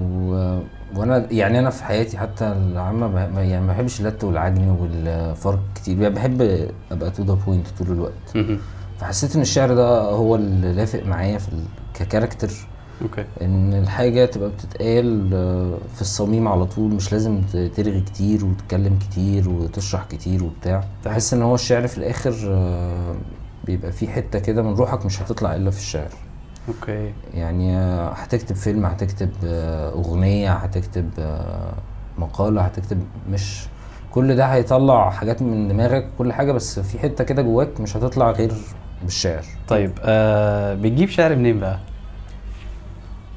و... 0.00 0.58
وأنا 0.96 1.26
يعني 1.30 1.58
أنا 1.58 1.70
في 1.70 1.84
حياتي 1.84 2.18
حتى 2.18 2.44
العامة 2.44 3.20
يعني 3.40 3.66
ما 3.66 3.72
بحبش 3.72 4.00
اللت 4.00 4.24
والعجن 4.24 4.68
والفرق 4.68 5.60
كتير. 5.74 6.00
يعني 6.02 6.14
بحب 6.14 6.68
ابقى 6.92 7.10
to 7.10 7.22
the 7.22 7.34
point 7.46 7.66
طول 7.78 7.86
الوقت. 7.92 8.36
فحسيت 9.00 9.36
إن 9.36 9.42
الشعر 9.42 9.74
ده 9.74 10.00
هو 10.00 10.34
اللي 10.36 10.72
لافق 10.72 11.02
معايا 11.06 11.38
في. 11.38 11.50
ك 11.94 11.99
character. 11.99 12.50
Okay. 13.02 13.24
إن 13.42 13.74
الحاجة 13.74 14.24
تبقى 14.24 14.48
بتتقال 14.50 15.30
آه، 15.34 15.78
في 15.94 16.00
الصميم 16.00 16.48
على 16.48 16.66
طول. 16.66 16.94
مش 16.94 17.12
لازم 17.12 17.42
ترغي 17.76 18.00
كتير 18.00 18.44
وتتكلم 18.44 18.98
كتير 18.98 19.48
وتشرح 19.48 20.04
كتير 20.04 20.44
وبتاع. 20.44 20.84
بحس 21.04 21.34
إن 21.34 21.42
هو 21.42 21.54
الشعر 21.54 21.86
في 21.86 21.98
الآخر 21.98 22.34
آه، 22.48 23.14
بيبقى 23.64 23.92
فيه 23.92 24.08
حتة 24.08 24.38
كده 24.38 24.62
من 24.62 24.74
روحك 24.74 25.06
مش 25.06 25.22
هتطلع 25.22 25.54
إلا 25.56 25.70
في 25.70 25.78
الشعر. 25.78 26.08
Okay. 26.68 27.12
يعني 27.34 27.76
هتكتب 28.12 28.56
فيلم 28.56 28.86
هتكتب 28.86 29.30
آه، 29.44 29.92
أغنية 29.92 30.52
هتكتب 30.52 31.10
آه، 31.18 31.72
مقالة 32.18 32.62
هتكتب 32.62 33.00
مش 33.30 33.60
كل 34.10 34.36
ده 34.36 34.44
هيطلع 34.46 35.10
حاجات 35.10 35.42
من 35.42 35.68
دماغك 35.68 36.08
كل 36.18 36.32
حاجة 36.32 36.52
بس 36.52 36.80
في 36.80 36.98
حتة 36.98 37.24
كده 37.24 37.42
جواك 37.42 37.80
مش 37.80 37.96
هتطلع 37.96 38.30
غير 38.30 38.52
بالشعر. 39.02 39.44
طيب 39.68 39.92
آه 40.02 40.74
بتجيب 40.74 41.08
شعر 41.08 41.36
منين 41.36 41.60
بقى؟ 41.60 41.78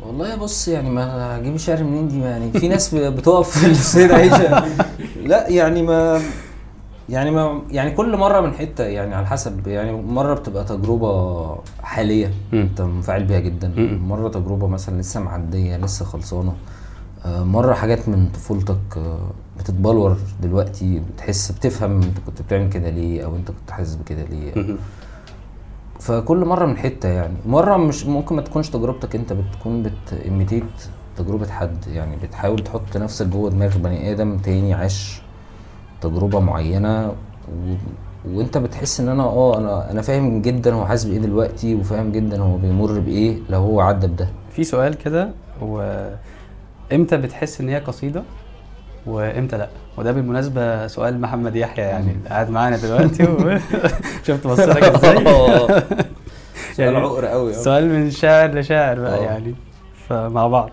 والله 0.06 0.36
بص 0.36 0.68
يعني 0.68 0.90
ما 0.90 1.38
هجيب 1.38 1.56
الشعر 1.56 1.84
منين 1.84 2.08
دي؟ 2.08 2.20
يعني 2.20 2.52
في 2.52 2.68
ناس 2.68 2.96
بتقف 2.96 3.50
في 3.60 3.68
السيدة 3.68 4.16
عيشة. 4.16 4.64
لا 5.26 5.48
يعني 5.50 5.82
ما 5.82 6.22
يعني 7.12 7.32
ما 7.32 7.62
يعني 7.72 7.92
كل 7.92 8.18
مرة 8.18 8.42
من 8.42 8.54
حتة 8.54 8.84
يعني 8.84 9.16
على 9.16 9.28
حسب 9.28 9.68
يعني 9.68 9.92
مرة 10.02 10.34
بتبقى 10.34 10.64
تجربة 10.66 11.56
حالية. 11.84 12.32
انت 12.54 12.82
منفعل 12.82 13.24
بيها 13.24 13.40
جدا 13.40 13.74
مم. 13.78 14.10
مرة 14.10 14.30
تجربة 14.30 14.68
مثلا 14.68 15.02
لسه 15.02 15.20
معدية 15.20 15.78
لسه 15.78 16.06
خلصانة 16.06 16.54
آه، 17.26 17.44
مرة 17.44 17.74
حاجات 17.74 18.10
من 18.10 18.30
طفولتك 18.30 18.98
آه، 18.98 19.30
بتتبلور 19.60 20.18
دلوقتي 20.42 21.00
بتحس 21.00 21.52
بتفهم 21.52 22.02
انت 22.02 22.18
كنت 22.26 22.42
بتعمل 22.42 22.70
كده 22.70 22.90
ليه 22.90 23.26
أو 23.26 23.36
انت 23.36 23.48
كنت 23.52 23.72
حاسس 23.72 23.96
بكده 23.96 24.24
ليه. 24.24 24.78
فكل 26.00 26.46
مرة 26.46 26.66
من 26.66 26.78
حتة 26.78 27.10
يعني 27.10 27.34
مرة 27.46 27.78
مش 27.78 28.06
ممكن 28.06 28.36
ما 28.36 28.42
تكونش 28.42 28.70
تجربتك 28.70 29.16
انت 29.16 29.34
بتكون 29.34 29.84
بتيميتيت 29.84 30.64
تجربة 31.18 31.48
حد 31.50 31.88
يعني 31.88 32.16
بتحاول 32.16 32.60
تحط 32.64 32.98
نفسك 32.98 33.26
جوه 33.28 33.50
دماغ 33.50 33.78
بني 33.78 34.12
آدم 34.12 34.38
تاني 34.38 34.74
عاش 34.74 35.22
تجربة 36.02 36.40
معينة 36.40 37.08
و... 37.10 37.74
وانت 38.28 38.58
بتحس 38.58 39.00
ان 39.00 39.10
أنا 39.10 39.24
آه 39.24 39.58
أنا 39.58 39.92
أنا 39.92 40.02
فاهم 40.02 40.42
جدا 40.42 40.74
هو 40.74 40.86
حاسس 40.86 41.04
بإيه 41.06 41.20
دلوقتي 41.20 41.76
وفاهم 41.76 42.12
جدا 42.12 42.42
هو 42.42 42.58
بيمر 42.58 43.00
بإيه 43.00 43.38
لو 43.50 43.60
هو 43.60 43.82
عدى 43.82 44.08
بده. 44.08 44.28
في 44.52 44.64
سؤال 44.64 44.94
كده 44.94 45.30
وامتى 45.62 47.18
بتحس 47.18 47.62
إن 47.62 47.70
هي 47.70 47.80
قصيدة 47.80 48.24
وإمتى 49.06 49.58
لأ؟ 49.58 49.70
وده 49.98 50.12
بالمناسبة 50.12 50.88
سؤال 50.88 51.22
محمد 51.22 51.56
يحيى 51.56 51.86
يعني 51.86 52.16
قاعد 52.30 52.50
معانا 52.50 52.78
دلوقتي 52.78 53.24
وشفت 53.24 54.48
بصلك 54.48 54.84
إزاي؟ 54.96 55.26
سؤال 56.78 56.96
عقر 56.96 57.26
قوي 57.26 57.54
سؤال 57.54 57.90
من 57.90 58.12
شاعر 58.12 58.52
لشاعر 58.60 59.00
بقى 59.00 59.20
آه. 59.20 59.24
يعني 59.24 59.56
فمع 60.10 60.48
بعض. 60.48 60.70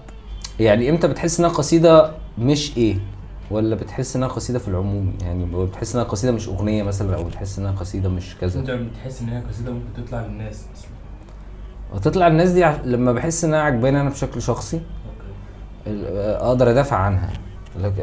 يعني 0.60 0.90
إمتى 0.90 1.08
بتحس 1.08 1.40
إنها 1.40 1.50
قصيدة 1.50 2.10
مش 2.38 2.76
إيه؟ 2.76 2.96
ولا 3.50 3.74
بتحس 3.76 4.16
إنها 4.16 4.28
قصيدة 4.28 4.58
في 4.58 4.68
العموم؟ 4.68 5.14
يعني 5.22 5.44
بتحس 5.66 5.94
إنها 5.94 6.04
قصيدة 6.04 6.32
مش 6.32 6.48
أغنية 6.48 6.82
مثلا 6.82 7.16
أو 7.16 7.24
بتحس 7.24 7.58
إنها 7.58 7.72
قصيدة 7.72 8.08
مش 8.08 8.36
كذا؟ 8.40 8.60
أنت 8.60 8.70
بتحس 8.70 9.22
إن 9.22 9.28
هي 9.28 9.40
قصيدة 9.40 9.72
ممكن 9.72 10.04
تطلع 10.04 10.20
للناس 10.26 10.64
أصلا 10.76 10.88
وتطلع 11.94 12.26
الناس 12.26 12.50
دي 12.50 12.64
ع- 12.64 12.80
لما 12.84 13.12
بحس 13.12 13.44
إنها 13.44 13.60
عجباني 13.60 14.00
أنا 14.00 14.10
بشكل 14.10 14.42
شخصي 14.42 14.80
ال- 15.86 16.36
أقدر 16.36 16.70
أدافع 16.70 16.96
عنها. 16.96 17.30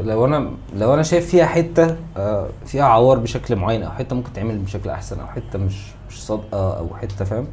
لو 0.02 0.24
أنا 0.24 0.50
لو 0.76 0.94
أنا 0.94 1.02
شايف 1.02 1.26
فيها 1.30 1.46
حتة 1.46 1.96
آه، 2.16 2.48
فيها 2.66 2.84
عوار 2.84 3.18
بشكل 3.18 3.56
معين 3.56 3.82
أو 3.82 3.90
حتة 3.90 4.16
ممكن 4.16 4.32
تعمل 4.32 4.58
بشكل 4.58 4.90
أحسن 4.90 5.20
أو 5.20 5.26
حتة 5.26 5.58
مش 5.58 5.74
مش 6.10 6.26
صادقة 6.26 6.78
أو 6.78 6.96
حتة 6.96 7.24
فاهم؟ 7.24 7.46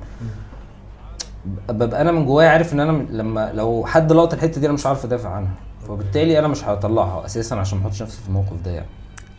ببقى 1.70 2.02
أنا 2.02 2.12
من 2.12 2.26
جوايا 2.26 2.50
عارف 2.50 2.74
إن 2.74 2.80
أنا 2.80 3.06
لما 3.10 3.52
لو 3.54 3.86
حد 3.88 4.12
لقط 4.12 4.34
الحتة 4.34 4.60
دي 4.62 4.66
أنا 4.66 4.74
مش 4.74 4.86
عارف 4.86 5.06
أدافع 5.06 5.30
عنها. 5.30 5.52
فبالتالي 5.88 6.40
أنا 6.40 6.48
مش 6.48 6.64
هطلعها 6.64 7.26
أساسا 7.26 7.56
عشان 7.56 7.78
ما 7.80 7.84
أحطش 7.88 8.02
نفسي 8.02 8.22
في 8.22 8.28
الموقف 8.28 8.62
ده 8.66 8.72
يعني. 8.72 8.88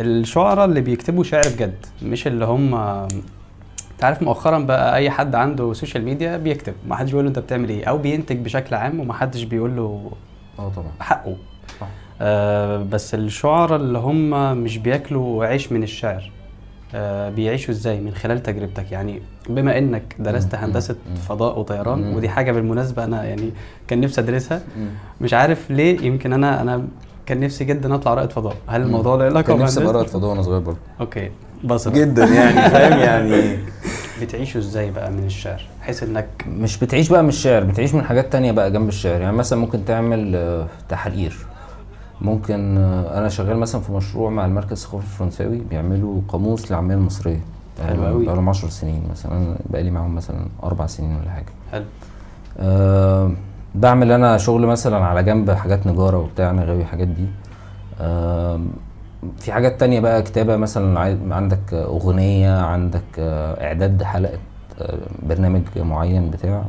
الشعراء 0.01 0.65
اللي 0.65 0.81
بيكتبوا 0.81 1.25
شعر 1.25 1.43
بجد 1.57 1.87
مش 2.03 2.27
اللي 2.27 2.45
هم 2.45 2.75
أنت 2.75 4.05
عارف 4.05 4.23
مؤخرا 4.23 4.59
بقى 4.59 4.97
أي 4.97 5.11
حد 5.11 5.35
عنده 5.35 5.73
سوشيال 5.73 6.05
ميديا 6.05 6.37
بيكتب 6.37 6.75
ما 6.89 6.97
حدش 6.97 7.11
بيقول 7.11 7.25
له 7.25 7.29
أنت 7.29 7.39
بتعمل 7.39 7.69
إيه 7.69 7.85
أو 7.85 7.99
بينتج 7.99 8.37
بشكل 8.37 8.75
عام 8.75 9.01
وما 9.01 9.13
حدش 9.15 9.43
بيقول 9.43 9.77
له 9.77 10.11
آه 10.59 10.69
طبعا. 10.69 10.93
حقه. 11.01 11.37
آه 12.21 12.77
بس 12.83 13.15
الشعراء 13.15 13.77
اللي 13.81 13.99
هم 13.99 14.57
مش 14.59 14.79
بياكلوا 14.79 15.47
عيش 15.47 15.73
من 15.73 15.83
الشعر. 15.83 16.33
بيعيشوا 17.37 17.75
إزاي 17.75 18.01
من 18.01 18.15
خلال 18.15 18.43
تجربتك؟ 18.43 18.93
يعني 18.93 19.23
بما 19.49 19.79
إنك 19.79 20.17
درست 20.19 20.55
هندسة. 20.55 20.97
فضاء 21.29 21.59
وطيران. 21.59 22.17
ودي 22.17 22.29
حاجة 22.29 22.53
بالمناسبة 22.53 23.05
أنا 23.05 23.25
يعني 23.25 23.51
كان 23.89 24.01
نفسي 24.01 24.21
أدرسها. 24.21 24.61
مش 25.21 25.35
عارف 25.35 25.71
ليه 25.71 26.01
يمكن 26.07 26.33
أنا 26.33 26.63
أنا 26.63 26.85
كان 27.27 27.41
نفسي 27.41 27.65
جدا 27.65 27.95
أطلع 27.95 28.15
رائد 28.15 28.31
فضاء. 28.33 28.57
هل 28.67 28.83
الموضوع 28.83 29.17
له 29.17 29.25
علاقة 29.25 29.43
كان 29.43 29.59
نفسي 29.59 29.81
أبقى؟ 29.83 29.93
رائد 29.93 30.07
فضاء 30.07 30.31
وأنا 30.31 30.43
صغير 30.43 30.59
برضه. 30.61 30.79
أوكي 31.01 31.31
بصرة 31.65 31.93
جدا 31.93 32.25
يعني 32.25 32.71
فاهم 32.71 32.99
يعني؟ 32.99 33.59
بتعيشوا 34.23 34.61
إزاي 34.61 34.91
بقى 34.91 35.11
من 35.11 35.25
الشعر؟ 35.27 35.63
بحيث 35.81 36.03
إنك 36.03 36.27
مش 36.49 36.79
بتعيش 36.79 37.09
بقى 37.09 37.23
من 37.23 37.29
الشعر 37.29 37.65
بتعيش 37.65 37.95
من 37.95 38.03
حاجات 38.05 38.33
تانية 38.33 38.53
بقى 38.53 38.71
جنب 38.73 38.89
الشعر. 38.89 39.21
يعني 39.21 39.37
مثلا 39.37 39.59
ممكن 39.59 39.85
تعمل 39.85 40.37
آه، 40.37 40.67
تحرير. 40.89 41.37
ممكن 42.21 42.79
آه، 42.79 43.19
أنا 43.19 43.29
شغال 43.29 43.57
مثلا 43.57 43.81
في 43.81 43.93
مشروع 43.93 44.31
مع 44.31 44.45
المركز 44.47 44.73
الثقافي 44.73 45.05
الفرنساوي 45.05 45.59
بيعملوا 45.59 46.21
قاموس 46.29 46.71
للعاميه 46.71 46.95
المصريه 46.95 47.41
حلو 47.87 48.07
أوي. 48.07 48.27
بقى 48.27 48.35
لهم 48.35 48.49
10 48.49 48.69
سنين 48.69 49.03
مثلا 49.11 49.57
بقالي 49.71 49.91
معاهم 49.91 50.15
مثلا 50.15 50.47
أربع 50.65 50.87
سنين 50.87 51.17
ولا 51.17 51.31
حاجة. 51.31 51.47
حلو. 51.73 51.85
أه 52.61 53.31
بعمل 53.75 54.13
أنا 54.13 54.39
شغل 54.39 54.67
مثلا 54.67 54.97
على 55.05 55.23
جنب 55.23 55.51
حاجات 55.51 55.87
نجارة 55.87 56.19
وبتاع 56.19 56.51
أنا 56.51 56.65
غاوي 56.65 56.81
الحاجات 56.81 57.09
دي. 57.09 57.27
أه 58.01 58.61
في 59.39 59.53
حاجات 59.53 59.81
تانية 59.81 60.01
بقى 60.01 60.23
كتابة 60.23 60.57
مثلا 60.57 61.01
عندك 61.35 61.75
أغنية 61.75 62.59
عندك 62.61 63.03
آه، 63.19 63.65
إعداد 63.67 64.03
حلقة 64.03 64.39
آه، 64.81 64.99
برنامج 65.29 65.63
معين 65.77 66.31
بتاع. 66.31 66.65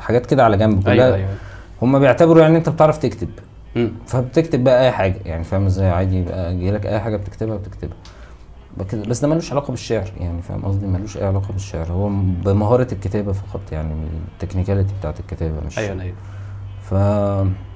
حاجات 0.00 0.26
كده 0.26 0.44
على 0.44 0.56
جنب 0.56 0.82
كلها 0.82 0.92
أيوه. 0.94 1.14
أيوه 1.16 1.28
هم 1.82 1.98
بيعتبروا 1.98 2.42
يعني 2.42 2.56
أنت 2.58 2.68
بتعرف 2.68 2.98
تكتب. 2.98 3.28
فبتكتب 4.06 4.64
بقى 4.64 4.84
أي 4.84 4.92
حاجة 4.92 5.20
يعني 5.24 5.44
فاهم 5.44 5.66
إزاي؟ 5.66 5.90
عادي 5.90 6.18
يبقى 6.18 6.56
جايلك 6.56 6.86
أي 6.86 7.00
حاجة 7.00 7.16
بتكتبها 7.16 7.56
بتكتبها. 7.56 7.96
بس 9.08 9.20
ده 9.20 9.28
ملوش 9.28 9.52
علاقة 9.52 9.70
بالشعر 9.70 10.10
يعني 10.20 10.42
فاهم 10.42 10.64
قصدي؟ 10.64 10.86
ملوش 10.86 11.16
أي 11.16 11.24
علاقة 11.26 11.52
بالشعر 11.52 11.92
هو 11.92 12.08
بمهارة 12.44 12.88
الكتابة 12.92 13.32
فقط 13.32 13.60
يعني 13.72 13.94
التكنيكاليتي 14.34 14.94
بتاعت 15.00 15.20
الكتابة 15.20 15.60
مش 15.66 15.78
أيوه 15.78 16.02
أيوه. 16.02 16.14
ف 16.82 16.94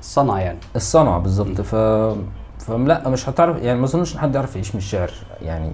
الصنعه 0.00 0.38
يعني. 0.38 0.58
الصنعه 0.76 1.18
بالظبط 1.18 1.60
ف 1.60 1.74
فلا 2.66 3.08
مش 3.08 3.28
هتعرف 3.28 3.62
يعني 3.62 3.78
ما 3.78 3.84
أظنش 3.84 4.14
إن 4.14 4.20
حد 4.20 4.34
يعرف 4.34 4.54
يعيش 4.54 4.74
من 4.74 4.78
الشعر 4.78 5.10
يعني 5.42 5.70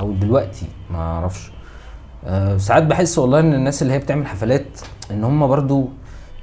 أو 0.00 0.12
دلوقتي 0.12 0.66
ما 0.90 0.98
أعرفش. 0.98 1.50
أه 2.26 2.56
ساعات 2.56 2.82
بحس 2.82 3.18
والله 3.18 3.40
إن 3.40 3.54
الناس 3.54 3.82
اللي 3.82 3.92
هي 3.92 3.98
بتعمل 3.98 4.26
حفلات 4.26 4.80
إن 5.10 5.24
هم 5.24 5.46
برضو 5.46 5.88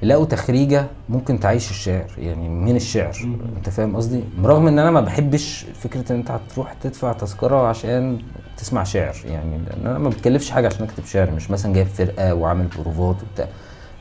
يلاقوا 0.04 0.24
تخريجة 0.24 0.86
ممكن 1.08 1.40
تعيش 1.40 1.70
الشعر 1.70 2.06
يعني 2.18 2.48
من 2.48 2.76
الشعر 2.76 3.16
أنت 3.56 3.68
فاهم 3.68 3.96
قصدي؟ 3.96 4.20
برغم 4.38 4.66
إن 4.66 4.78
أنا 4.78 4.90
ما 4.90 5.00
بحبش 5.00 5.66
فكرة 5.80 6.12
إن 6.12 6.16
أنت 6.16 6.30
هتروح 6.30 6.72
تدفع 6.72 7.12
تذكرة 7.12 7.66
عشان 7.68 8.18
تسمع 8.56 8.84
شعر 8.84 9.14
يعني 9.24 9.58
لأن 9.58 9.86
أنا 9.86 9.98
ما 9.98 10.08
بتكلفش 10.08 10.50
حاجة 10.50 10.66
عشان 10.66 10.84
أكتب 10.84 11.04
شعر 11.04 11.30
مش 11.30 11.50
مثلا 11.50 11.72
جايب 11.72 11.86
فرقة 11.86 12.34
وعامل 12.34 12.66
بروفات 12.66 13.16
وبتاع. 13.22 13.48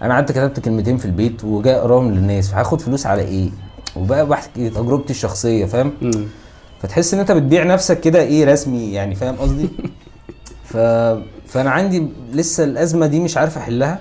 أنا 0.02 0.14
قعدت 0.14 0.32
كتبت 0.32 0.60
كلمتين 0.60 0.98
في 0.98 1.06
البيت 1.06 1.44
وجاي 1.44 1.76
أقراهم 1.76 2.12
للناس 2.12 2.52
فهاخد 2.52 2.82
فلوس 2.82 3.06
على 3.06 3.22
إيه؟ 3.22 3.50
وبقى 3.96 4.28
بحكي 4.28 4.70
تجربتي 4.70 5.14
الشخصية 5.14 5.66
فاهم. 5.66 5.92
فتحس 6.82 7.14
إن 7.14 7.20
أنت 7.20 7.32
بتبيع 7.32 7.64
نفسك 7.64 8.00
كده 8.00 8.22
إيه 8.22 8.46
رسمي 8.46 8.94
يعني 8.94 9.16
فاهم 9.16 9.36
قصدي؟ 9.36 9.70
ف... 10.64 10.78
فأنا 11.54 11.70
عندي 11.72 12.08
لسه 12.32 12.64
الأزمة 12.64 13.08
دي 13.08 13.20
مش 13.20 13.38
عارف 13.38 13.58
أحلها. 13.58 14.00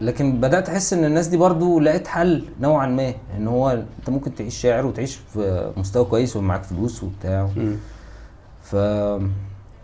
لكن 0.00 0.40
بدأت 0.40 0.68
أحس 0.68 0.92
إن 0.92 1.04
الناس 1.04 1.26
دي 1.26 1.36
برضو 1.36 1.80
لقيت 1.80 2.06
حل 2.06 2.44
نوعا 2.60 2.86
ما 2.86 3.12
إن 3.36 3.46
هو 3.48 3.70
أنت 3.70 4.10
ممكن 4.10 4.34
تعيش 4.34 4.56
شاعر 4.56 4.86
وتعيش 4.86 5.20
في 5.32 5.72
مستوى 5.76 6.04
كويس 6.04 6.36
ومعاك 6.36 6.62
فلوس 6.64 7.02
وبتاع. 7.02 7.48
ف 8.62 8.76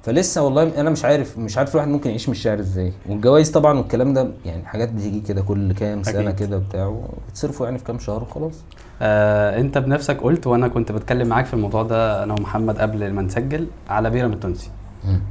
فلسه 0.02 0.42
والله 0.42 0.80
أنا 0.80 0.90
مش 0.90 1.04
عارف 1.04 1.38
مش 1.38 1.58
عارف 1.58 1.74
الواحد 1.74 1.88
ممكن 1.88 2.10
يعيش 2.10 2.28
من 2.28 2.34
الشعر 2.34 2.58
إزاي 2.58 2.92
والجوائز 3.08 3.50
طبعا 3.50 3.78
والكلام 3.78 4.12
ده 4.14 4.28
يعني 4.46 4.64
حاجات 4.66 4.92
بتيجي 4.92 5.20
كده 5.20 5.42
كل 5.42 5.72
كام 5.72 6.02
سنة. 6.02 6.30
كده 6.30 6.58
بتاع 6.58 6.96
بتصرفوا 7.28 7.66
يعني 7.66 7.78
في 7.78 7.84
كام 7.84 7.98
شهر 7.98 8.22
وخلاص 8.22 8.54
آه 9.02 9.60
أنت 9.60 9.78
بنفسك 9.78 10.20
قلت 10.20 10.46
وأنا 10.46 10.68
كنت 10.68 10.92
بتكلم 10.92 11.28
معاك 11.28 11.46
في 11.46 11.54
الموضوع 11.54 11.82
ده 11.82 12.22
أنا 12.22 12.32
ومحمد 12.32 12.78
قبل 12.78 13.12
ما 13.12 13.22
نسجل 13.22 13.66
على 13.88 14.10
بيرم 14.10 14.32
التونسي. 14.32 14.70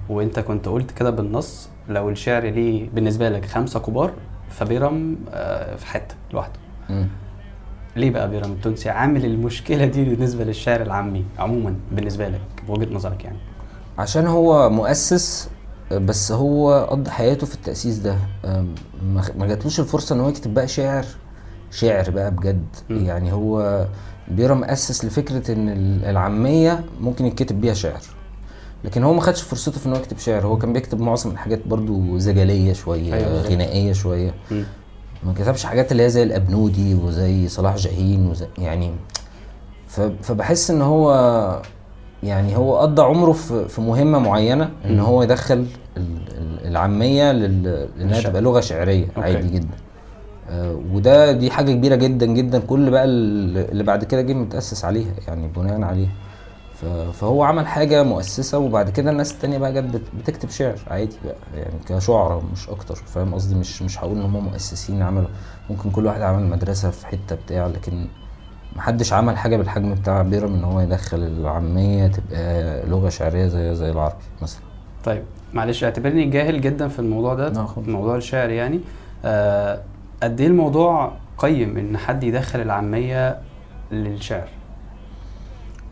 وانت 0.09 0.39
كنت 0.39 0.67
قلت 0.67 0.91
كده 0.91 1.09
بالنص 1.09 1.69
لو 1.89 2.09
الشعر 2.09 2.43
ليه 2.43 2.89
بالنسبة 2.89 3.29
لك 3.29 3.45
خمسة 3.45 3.79
كبار 3.79 4.13
فبيرم 4.49 5.17
آه 5.33 5.75
في 5.75 5.85
حتة 5.85 6.15
لوحده. 6.33 6.59
ليه 7.95 8.11
بقى 8.11 8.29
بيرم 8.29 8.51
التونسي 8.51 8.89
عامل 8.89 9.25
المشكلة 9.25 9.85
دي 9.85 10.03
بالنسبة 10.05 10.43
للشعر 10.43 10.81
العامي 10.81 11.25
عموما 11.39 11.75
بالنسبة 11.91 12.27
لك 12.27 12.41
بوجهه 12.67 12.93
نظرك 12.93 13.23
يعني؟ 13.23 13.37
عشان 13.97 14.27
هو 14.27 14.69
مؤسس 14.69 15.49
بس 15.91 16.31
هو 16.31 16.87
قضى 16.91 17.11
حياته 17.11 17.47
في 17.47 17.55
التأسيس 17.55 17.97
ده. 17.97 18.15
ما 19.37 19.45
جاتلوش 19.47 19.79
الفرصة 19.79 20.15
إن 20.15 20.19
هو 20.19 20.29
يكتب 20.29 20.53
بقى 20.53 20.67
شعر 20.67 21.05
شعر 21.71 22.09
بقى 22.09 22.31
بجد. 22.31 22.65
مم. 22.89 23.05
يعني 23.05 23.31
هو 23.33 23.85
بيرا 24.27 24.55
مؤسس 24.55 25.05
لفكرة 25.05 25.51
إن 25.53 25.69
ال- 25.69 26.05
العامية 26.05 26.83
ممكن 27.01 27.25
يتكتب 27.25 27.61
بيها 27.61 27.73
شعر. 27.73 28.01
لكن 28.83 29.03
هو 29.03 29.13
ما 29.13 29.21
خدش 29.21 29.41
فرصته 29.41 29.71
في 29.79 29.85
إن 29.85 29.91
هو 29.91 29.97
يكتب 29.97 30.17
شعر 30.19 30.45
هو 30.45 30.57
كان 30.57 30.73
بيكتب 30.73 31.01
معظم 31.01 31.31
الحاجات 31.31 31.67
برضو 31.67 32.17
زجلية 32.17 32.73
شوية 32.73 33.13
أيوة 33.13 33.93
شوية 33.93 34.33
مم. 34.51 34.63
ما 35.23 35.33
كتبش 35.33 35.63
حاجات 35.65 35.91
اللي 35.91 36.03
هي 36.03 36.09
زي 36.09 36.23
الأبنودي 36.23 36.95
وزي 36.95 37.47
صلاح 37.47 37.75
جاهين 37.75 38.27
وزي 38.27 38.45
يعني 38.57 38.91
فبحس 40.21 40.71
إن 40.71 40.81
هو 40.81 41.61
يعني 42.23 42.57
هو 42.57 42.77
قضى 42.77 43.01
عمره 43.01 43.31
في 43.31 43.67
في 43.67 43.81
مهمة 43.81 44.19
معينة 44.19 44.69
إن. 44.85 44.99
هو 44.99 45.23
يدخل 45.23 45.65
ال- 45.97 46.17
ال- 46.37 46.67
العامية 46.67 47.31
لإنها. 47.31 48.21
تبقى 48.21 48.41
لغة 48.41 48.59
شعرية 48.59 49.05
أوكي. 49.17 49.21
عادي 49.21 49.47
جدا 49.49 49.67
آه، 50.49 50.79
وده 50.93 51.31
دي 51.31 51.51
حاجة 51.51 51.71
كبيرة 51.71 51.95
جدا 51.95 52.25
جدا 52.25 52.59
كل 52.59 52.89
بقى 52.89 53.05
ال- 53.05 53.71
اللي 53.71 53.83
بعد 53.83 54.03
كده 54.03 54.21
جه 54.21 54.33
متأسس 54.33 54.85
عليها 54.85 55.11
يعني 55.27 55.47
بناء 55.47 55.81
عليها 55.81 56.11
فهو 57.13 57.43
عمل 57.43 57.67
حاجة 57.67 58.03
مؤسسة 58.03 58.57
وبعد 58.57 58.89
كده 58.89 59.11
الناس 59.11 59.33
التانية 59.33 59.57
بقى 59.57 59.73
جت 59.73 59.83
بت- 59.95 60.15
بتكتب 60.19 60.49
شعر 60.49 60.75
عادي 60.87 61.15
بقى 61.25 61.35
يعني 61.61 61.79
كشعراء 61.87 62.43
مش 62.53 62.69
أكتر 62.69 62.95
فاهم 62.95 63.33
قصدي؟ 63.33 63.55
مش 63.55 63.81
مش 63.81 63.99
هقول 63.99 64.17
إن 64.17 64.23
هم 64.23 64.43
مؤسسين 64.45 65.01
عملوا 65.01 65.27
ممكن 65.69 65.91
كل 65.91 66.05
واحد 66.05 66.21
عمل 66.21 66.43
مدرسة 66.43 66.89
في 66.89 67.07
حتة 67.07 67.35
بتاع 67.35 67.67
لكن 67.67 68.05
محدش 68.75 69.13
عمل 69.13 69.37
حاجة 69.37 69.57
بالحجم 69.57 69.93
بتاع 69.95 70.21
بيرم 70.21 70.53
إن 70.53 70.63
هو 70.63 70.79
يدخل 70.79 71.17
العامية 71.17 72.07
تبقى 72.07 72.85
لغة 72.87 73.09
شعرية 73.09 73.47
زي 73.47 73.75
زي 73.75 73.89
العربي 73.91 74.23
مثلا. 74.41 74.61
طيب 75.03 75.23
معلش 75.53 75.83
اعتبرني 75.83 76.25
جاهل 76.25 76.61
جدا 76.61 76.87
في 76.87 76.99
الموضوع 76.99 77.33
ده. 77.33 77.65
موضوع 77.77 78.15
الشعر 78.15 78.49
يعني. 78.49 78.79
آه، 79.25 79.79
قد 80.23 80.41
إيه 80.41 80.47
الموضوع 80.47 81.11
قيم 81.37 81.77
إن 81.77 81.97
حد 81.97 82.23
يدخل 82.23 82.61
العامية 82.61 83.37
للشعر؟ 83.91 84.47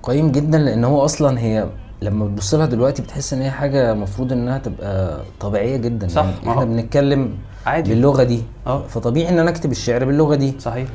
قيم 0.03 0.31
جدا 0.31 0.57
لأن 0.57 0.83
هو 0.83 1.05
أصلا 1.05 1.39
هي 1.39 1.67
لما 2.01 2.25
بتبص 2.25 2.53
لها 2.53 2.65
دلوقتي 2.65 3.01
بتحس 3.01 3.33
إن 3.33 3.41
هي 3.41 3.51
حاجة 3.51 3.91
المفروض 3.91 4.31
إنها 4.31 4.57
تبقى 4.57 5.17
طبيعية 5.39 5.77
جدا. 5.77 6.07
صح، 6.07 6.25
يعني 6.25 6.49
إحنا 6.51 6.65
بنتكلم 6.65 7.29
عادي. 7.65 7.89
باللغة 7.89 8.23
دي. 8.23 8.43
آه. 8.67 8.87
فطبيعي 8.87 9.29
إن 9.29 9.39
أنا 9.39 9.49
أكتب 9.49 9.71
الشعر 9.71 10.05
باللغة 10.05 10.35
دي. 10.35 10.53
صحيح. 10.59 10.87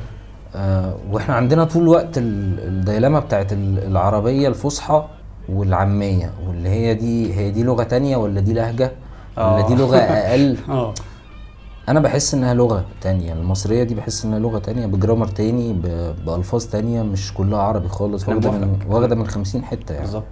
آه 0.55 0.93
وإحنا 1.11 1.35
عندنا 1.35 1.63
طول 1.63 1.83
الوقت 1.83 2.17
ال- 2.17 2.59
الديلما 2.67 3.19
بتاعت 3.19 3.53
ال- 3.53 3.79
العربية 3.87 4.47
الفصحى 4.47 5.05
والعامية 5.49 6.31
واللي 6.47 6.69
هي 6.69 6.93
دي 6.93 7.33
هي 7.33 7.51
دي 7.51 7.63
لغة 7.63 7.83
تانية 7.83 8.17
ولا 8.17 8.39
دي 8.41 8.53
لهجة 8.53 8.91
ولا 9.37 9.45
آه. 9.63 9.67
دي 9.67 9.75
لغة 9.75 9.97
أقل؟ 9.97 10.57
آه. 10.69 10.93
أنا 11.89 11.99
بحس 11.99 12.33
إنها 12.33 12.53
لغة 12.53 12.85
تانية. 13.01 13.33
المصرية 13.33 13.83
دي 13.83 13.95
بحس 13.95 14.25
إنها 14.25 14.39
لغة 14.39 14.59
تانية 14.59 14.85
بجرامر 14.85 15.27
تاني 15.27 15.73
بألفاظ 16.25 16.65
تانية 16.65 17.01
مش 17.01 17.33
كلها 17.33 17.59
عربي 17.59 17.87
خالص 17.87 18.29
واخدة 18.29 18.51
من. 18.51 18.79
واخدة 18.87 19.15
من 19.15 19.27
50 19.27 19.63
حتة 19.63 19.93
يعني. 19.93 20.05
بالظبط. 20.05 20.23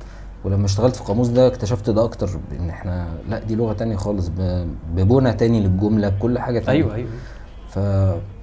ولما 0.44 0.66
اشتغلت 0.66 0.96
في 0.96 1.04
قاموس 1.04 1.28
ده 1.28 1.48
اكتشفت 1.48 1.90
ده 1.90 2.04
أكتر 2.04 2.30
إن 2.60 2.70
إحنا 2.70 3.08
لأ 3.30 3.40
دي 3.40 3.56
لغة 3.56 3.74
تانية 3.74 3.96
خالص 3.96 4.32
ببنى 4.96 5.34
تاني 5.34 5.60
للجملة 5.60 6.10
بكل 6.10 6.40
حاجة 6.40 6.60
تانية. 6.60 6.80
أيوه 6.84 6.96
أيوه 6.96 7.10
ف 7.70 7.80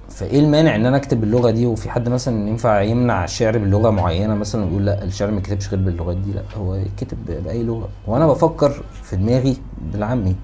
فإيه 0.09 0.39
المانع 0.39 0.75
إن 0.75 0.85
أنا 0.85 0.97
أكتب 0.97 1.21
باللغة 1.21 1.49
دي؟ 1.51 1.65
وفي 1.65 1.89
حد 1.89 2.09
مثلا 2.09 2.49
ينفع 2.49 2.81
يمنع 2.81 3.23
الشعر 3.23 3.57
باللغة 3.57 3.89
معينة 3.89 4.35
مثلا 4.35 4.65
ويقول 4.65 4.85
لأ 4.85 5.03
الشعر 5.03 5.31
ما 5.31 5.37
يتكتبش 5.37 5.69
غير 5.69 5.79
باللغات 5.79 6.17
دي؟ 6.17 6.31
لأ 6.31 6.41
هو 6.57 6.75
يتكتب 6.75 7.17
بأي 7.27 7.63
لغة. 7.63 7.89
وأنا 8.07 8.27
بفكر 8.27 8.83
في 9.03 9.15
دماغي 9.15 9.57
بالعامي. 9.93 10.35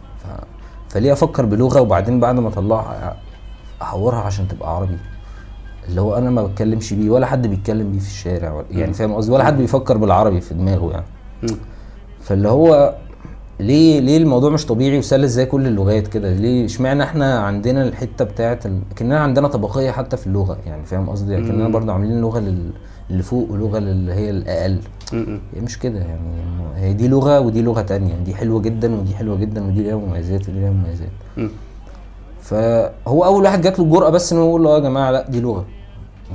فليه 0.89 1.13
أفكر 1.13 1.45
بلغة 1.45 1.81
وبعدين 1.81 2.19
بعد 2.19 2.39
ما 2.39 2.47
أطلعها 2.47 3.17
احورها 3.81 4.19
عشان 4.19 4.47
تبقى 4.47 4.75
عربي 4.75 4.97
اللي 5.87 6.01
هو 6.01 6.17
أنا 6.17 6.29
ما 6.29 6.43
بتكلمش 6.43 6.93
بيه 6.93 7.09
ولا 7.09 7.25
حد 7.25 7.47
بيتكلم 7.47 7.91
بيه 7.91 7.99
في 7.99 8.07
الشارع 8.07 8.53
ولا 8.53 8.65
يعني. 8.71 8.93
فاهم 8.93 9.13
قصدي 9.13 9.31
ولا 9.31 9.43
حد 9.43 9.57
بيفكر 9.57 9.97
بالعربي 9.97 10.41
في 10.41 10.53
دماغه 10.53 10.91
يعني. 10.91 11.05
فاللي 12.21 12.49
هو 12.49 12.95
ليه 13.59 13.99
ليه 13.99 14.17
الموضوع 14.17 14.49
مش 14.49 14.65
طبيعي 14.65 14.97
وسلس 14.97 15.31
زي 15.31 15.45
كل 15.45 15.67
اللغات 15.67 16.07
كده 16.07 16.33
ليه 16.33 16.65
اشمعنى 16.65 17.03
إحنا 17.03 17.39
عندنا 17.39 17.83
الحتة 17.83 18.25
بتاعت 18.25 18.65
ال... 18.65 18.79
كأننا 18.95 19.19
عندنا 19.19 19.47
طبقية 19.47 19.91
حتى 19.91 20.17
في 20.17 20.27
اللغة 20.27 20.57
يعني 20.65 20.85
فاهم 20.85 21.09
قصدي 21.09 21.33
يعني 21.33 21.47
كأننا. 21.47 21.67
برضه 21.69 21.93
عاملين 21.93 22.21
لغة 22.21 22.39
لل... 22.39 22.71
اللي 23.09 23.23
فوق 23.23 23.51
ولغة 23.51 23.77
اللي 23.77 24.13
هي 24.13 24.29
الأقل. 24.29 24.79
هي 25.13 25.61
مش 25.61 25.79
كده 25.79 25.99
يعني 25.99 26.41
هي 26.75 26.93
دي 26.93 27.07
لغة 27.07 27.39
ودي 27.39 27.61
لغة 27.61 27.81
تانية 27.81 28.15
دي 28.15 28.35
حلوة 28.35 28.61
جدا 28.61 28.95
ودي 28.95 29.15
حلوة 29.15 29.37
جدا 29.37 29.63
ودي 29.67 29.83
ليها 29.83 29.95
مميزات 29.95 30.49
ودي 30.49 30.59
ليها 30.59 30.69
مميزات. 30.71 31.09
فهو 32.41 33.25
أول 33.25 33.43
واحد 33.43 33.61
جات 33.61 33.79
له 33.79 33.85
الجرأة 33.85 34.09
بس 34.09 34.33
انه 34.33 34.41
يقول 34.41 34.63
له 34.63 34.73
يا 34.73 34.79
جماعة 34.79 35.11
لأ 35.11 35.29
دي 35.29 35.41
لغة. 35.41 35.65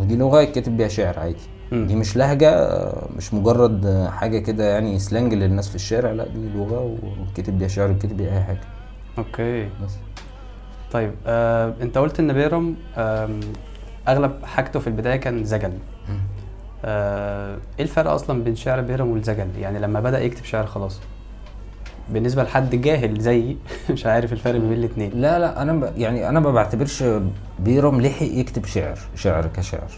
ودي 0.01 0.17
لغة 0.17 0.41
يتكتب 0.41 0.77
بيها 0.77 0.89
شعر 0.89 1.19
عادي. 1.19 1.37
دي 1.73 1.97
مش 1.97 2.17
لهجة 2.17 2.51
آه، 2.51 3.09
مش 3.17 3.35
مجرد 3.35 3.87
آه، 3.87 4.09
حاجة 4.09 4.39
كده 4.39 4.65
يعني 4.65 4.99
slang 4.99 5.35
للناس 5.35 5.69
في 5.69 5.75
الشارع 5.75 6.13
لأ 6.13 6.29
دي 6.29 6.49
لغة 6.55 6.81
ويتكتب 7.29 7.59
بيها 7.59 7.69
شعر 7.69 7.89
ويتكتب 7.89 8.17
بيها 8.17 8.37
أي 8.39 8.43
حاجة. 8.43 8.61
okay. 9.19 9.63
بس. 9.65 9.93
طيب 10.93 11.13
آه، 11.27 11.75
أنت 11.83 11.99
قلت 11.99 12.21
إن 12.21 12.33
بيرم 12.33 12.75
آم، 12.97 13.41
أغلب 14.09 14.33
حاجته 14.45 14.81
في 14.81 14.87
البداية 14.87 15.17
كان 15.17 15.45
زجل. 15.45 15.73
آه، 16.85 17.57
إيه 17.79 17.85
الفرق 17.85 18.11
أصلا 18.11 18.45
بين 18.45 18.57
شعر 18.57 18.81
بيرم 18.81 19.11
والزجل؟ 19.11 19.47
يعني 19.61 19.79
لما 19.79 20.01
بدأ 20.01 20.23
يكتب 20.23 20.45
شعر 20.45 20.67
خلاص. 20.67 21.01
بالنسبة 22.13 22.43
لحد 22.43 22.75
جاهل 22.75 23.21
زيي 23.21 23.57
مش 23.91 24.07
عارف 24.07 24.33
الفرق 24.33 24.61
ما 24.61 24.69
بين 24.69 24.79
الاثنين 24.79 25.11
لا 25.15 25.39
لا 25.39 25.63
أنا 25.63 25.73
ب... 25.73 25.93
يعني 25.97 26.29
أنا 26.29 26.41
ما 26.41 26.51
بعتبرش 26.53 27.05
بيرم 27.59 28.01
لحق 28.01 28.23
يكتب 28.23 28.65
شعر 28.65 28.99
شعر 29.17 29.47
كشعر. 29.57 29.89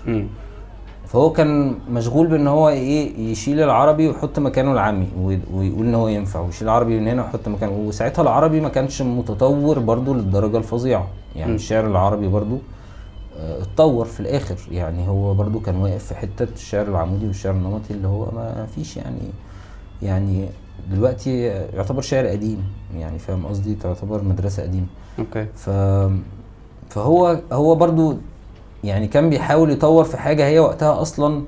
فهو 1.06 1.30
كان 1.32 1.74
مشغول 1.90 2.26
بإن 2.26 2.46
هو 2.46 2.68
إيه 2.68 3.30
يشيل 3.30 3.60
العربي 3.60 4.08
ويحط 4.08 4.38
مكانه 4.38 4.72
العامي 4.72 5.06
وي- 5.20 5.40
ويقول 5.54 5.86
إن 5.86 5.94
هو 5.94 6.08
ينفع 6.08 6.40
ويشيل 6.40 6.68
العربي 6.68 7.00
من 7.00 7.08
هنا 7.08 7.22
ويحط 7.22 7.48
مكانه. 7.48 7.72
وساعتها 7.72 8.22
العربي 8.22 8.60
ما 8.60 8.68
كانش 8.68 9.02
متطور 9.02 9.78
برضو 9.78 10.14
للدرجة 10.14 10.56
الفظيعة. 10.58 11.06
يعني 11.36 11.52
م. 11.52 11.54
الشعر 11.54 11.86
العربي 11.86 12.28
برضو 12.28 12.58
اتطور 13.38 14.04
في 14.04 14.20
الآخر. 14.20 14.56
يعني 14.70 15.08
هو 15.08 15.34
برضو 15.34 15.60
كان 15.60 15.76
واقف 15.76 16.04
في 16.04 16.14
حتة 16.14 16.48
الشعر 16.54 16.88
العمودي 16.88 17.26
والشعر 17.26 17.54
النمطي 17.54 17.94
اللي 17.94 18.08
هو 18.08 18.30
ما 18.34 18.66
فيش 18.74 18.96
يعني 18.96 19.20
يعني 20.02 20.48
دلوقتي 20.90 21.42
يعتبر 21.74 22.02
شعر 22.02 22.26
قديم. 22.26 22.64
يعني 22.96 23.18
فاهم 23.18 23.46
قصدي؟ 23.46 23.74
تعتبر 23.74 24.22
مدرسة 24.22 24.62
قديمة. 24.62 24.86
أوكي. 25.18 25.46
ف 25.54 25.70
فهو 26.90 27.40
هو 27.52 27.74
برضو 27.74 28.16
يعني 28.84 29.08
كان 29.08 29.30
بيحاول 29.30 29.70
يطور 29.70 30.04
في 30.04 30.16
حاجة 30.16 30.46
هي 30.46 30.58
وقتها 30.58 31.02
أصلا 31.02 31.42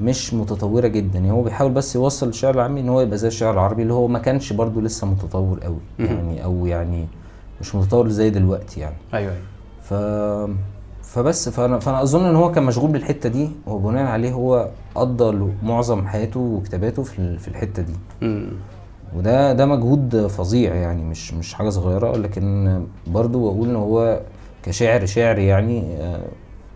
مش 0.00 0.34
متطورة 0.34 0.86
جدا. 0.86 1.18
يعني 1.18 1.30
هو 1.32 1.42
بيحاول 1.42 1.72
بس 1.72 1.96
يوصل 1.96 2.28
الشعر 2.28 2.54
العامي 2.54 2.80
إن 2.80 2.88
هو 2.88 3.00
يبقى 3.00 3.18
زي 3.18 3.28
الشعر 3.28 3.54
العربي 3.54 3.82
اللي 3.82 3.94
هو 3.94 4.08
ما 4.08 4.18
كانش 4.18 4.52
برضو 4.52 4.80
لسه 4.80 5.06
متطور 5.06 5.60
قوي. 5.60 5.80
يعني 5.98 6.44
أو 6.44 6.66
يعني 6.66 7.06
مش 7.60 7.74
متطور 7.74 8.08
زي 8.08 8.30
دلوقتي 8.30 8.80
يعني. 8.80 8.96
أيوه 9.14 9.32
أيوه. 9.32 9.42
ف 9.82 9.94
فبس 11.06 11.48
فانا 11.48 11.78
فأنا 11.78 12.02
أظن 12.02 12.24
إن 12.24 12.36
هو 12.36 12.52
كان 12.52 12.64
مشغول 12.64 12.90
بالحتة 12.90 13.28
دي 13.28 13.50
وبناء 13.66 14.06
عليه 14.06 14.32
هو 14.32 14.68
قضى 14.94 15.52
معظم 15.62 16.06
حياته 16.06 16.40
وكتاباته 16.40 17.02
في 17.02 17.38
في 17.38 17.48
الحتة 17.48 17.82
دي 17.82 18.26
م. 18.26 18.46
وده 19.16 19.52
ده 19.52 19.66
مجهود 19.66 20.26
فظيع 20.26 20.74
يعني 20.74 21.04
مش 21.04 21.34
مش 21.34 21.54
حاجة 21.54 21.68
صغيرة 21.68 22.16
لكن 22.16 22.84
برضو 23.06 23.50
بقول 23.52 23.68
إن 23.68 23.76
هو 23.76 24.20
كشاعر 24.62 25.06
شعر 25.06 25.38
يعني 25.38 25.96
آه، 25.96 26.20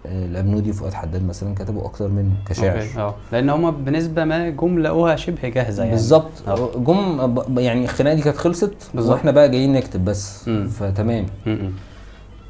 آه، 0.06 0.24
الابنودي 0.26 0.70
وفؤاد 0.70 0.94
حداد 0.94 1.24
مثلا 1.24 1.54
كتبوا 1.54 1.84
أكتر 1.84 2.08
منه 2.08 2.30
كشاعر 2.46 2.84
أه 2.98 3.14
لأن 3.32 3.50
هما 3.50 3.70
بنسبة 3.70 4.24
ما 4.24 4.48
جم 4.48 4.78
لقوها 4.78 5.16
شبه 5.16 5.48
جاهزة 5.48 5.82
يعني 5.82 5.94
بالظبط 5.94 6.48
آه. 6.48 6.70
جم 6.76 7.58
يعني 7.58 7.84
الخناقة 7.84 8.14
دي 8.14 8.22
كانت 8.22 8.36
خلصت 8.36 8.74
بالظبط. 8.94 9.12
وإحنا 9.12 9.30
بقى 9.30 9.48
جايين 9.50 9.72
نكتب 9.72 10.04
بس 10.04 10.48
مم. 10.48 10.68
فتمام 10.68 11.26
م-م. 11.46 11.72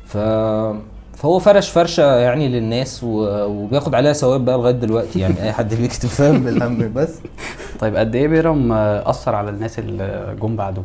ف 0.05 0.17
فهو 1.21 1.39
فرش 1.39 1.71
فرشة 1.71 2.17
يعني 2.17 2.49
للناس. 2.49 3.01
وبياخد 3.05 3.95
عليها 3.95 4.13
ثواب 4.13 4.45
بقى 4.45 4.59
لغاية 4.59 4.73
دلوقتي 4.75 5.21
يعني 5.21 5.43
أي 5.43 5.53
حد 5.53 5.75
بيكتب. 5.75 6.09
فاهم 6.09 6.45
بالهم 6.45 6.93
بس. 6.93 7.15
طيب 7.81 7.97
قد 7.97 8.15
إيه 8.15 8.29
بيرم 8.29 8.73
آه، 8.73 9.11
أثر 9.11 9.35
على 9.35 9.51
الناس 9.51 9.79
اللي 9.79 10.37
جم 10.41 10.57
بعده؟ 10.57 10.83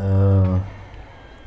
آه. 0.00 0.58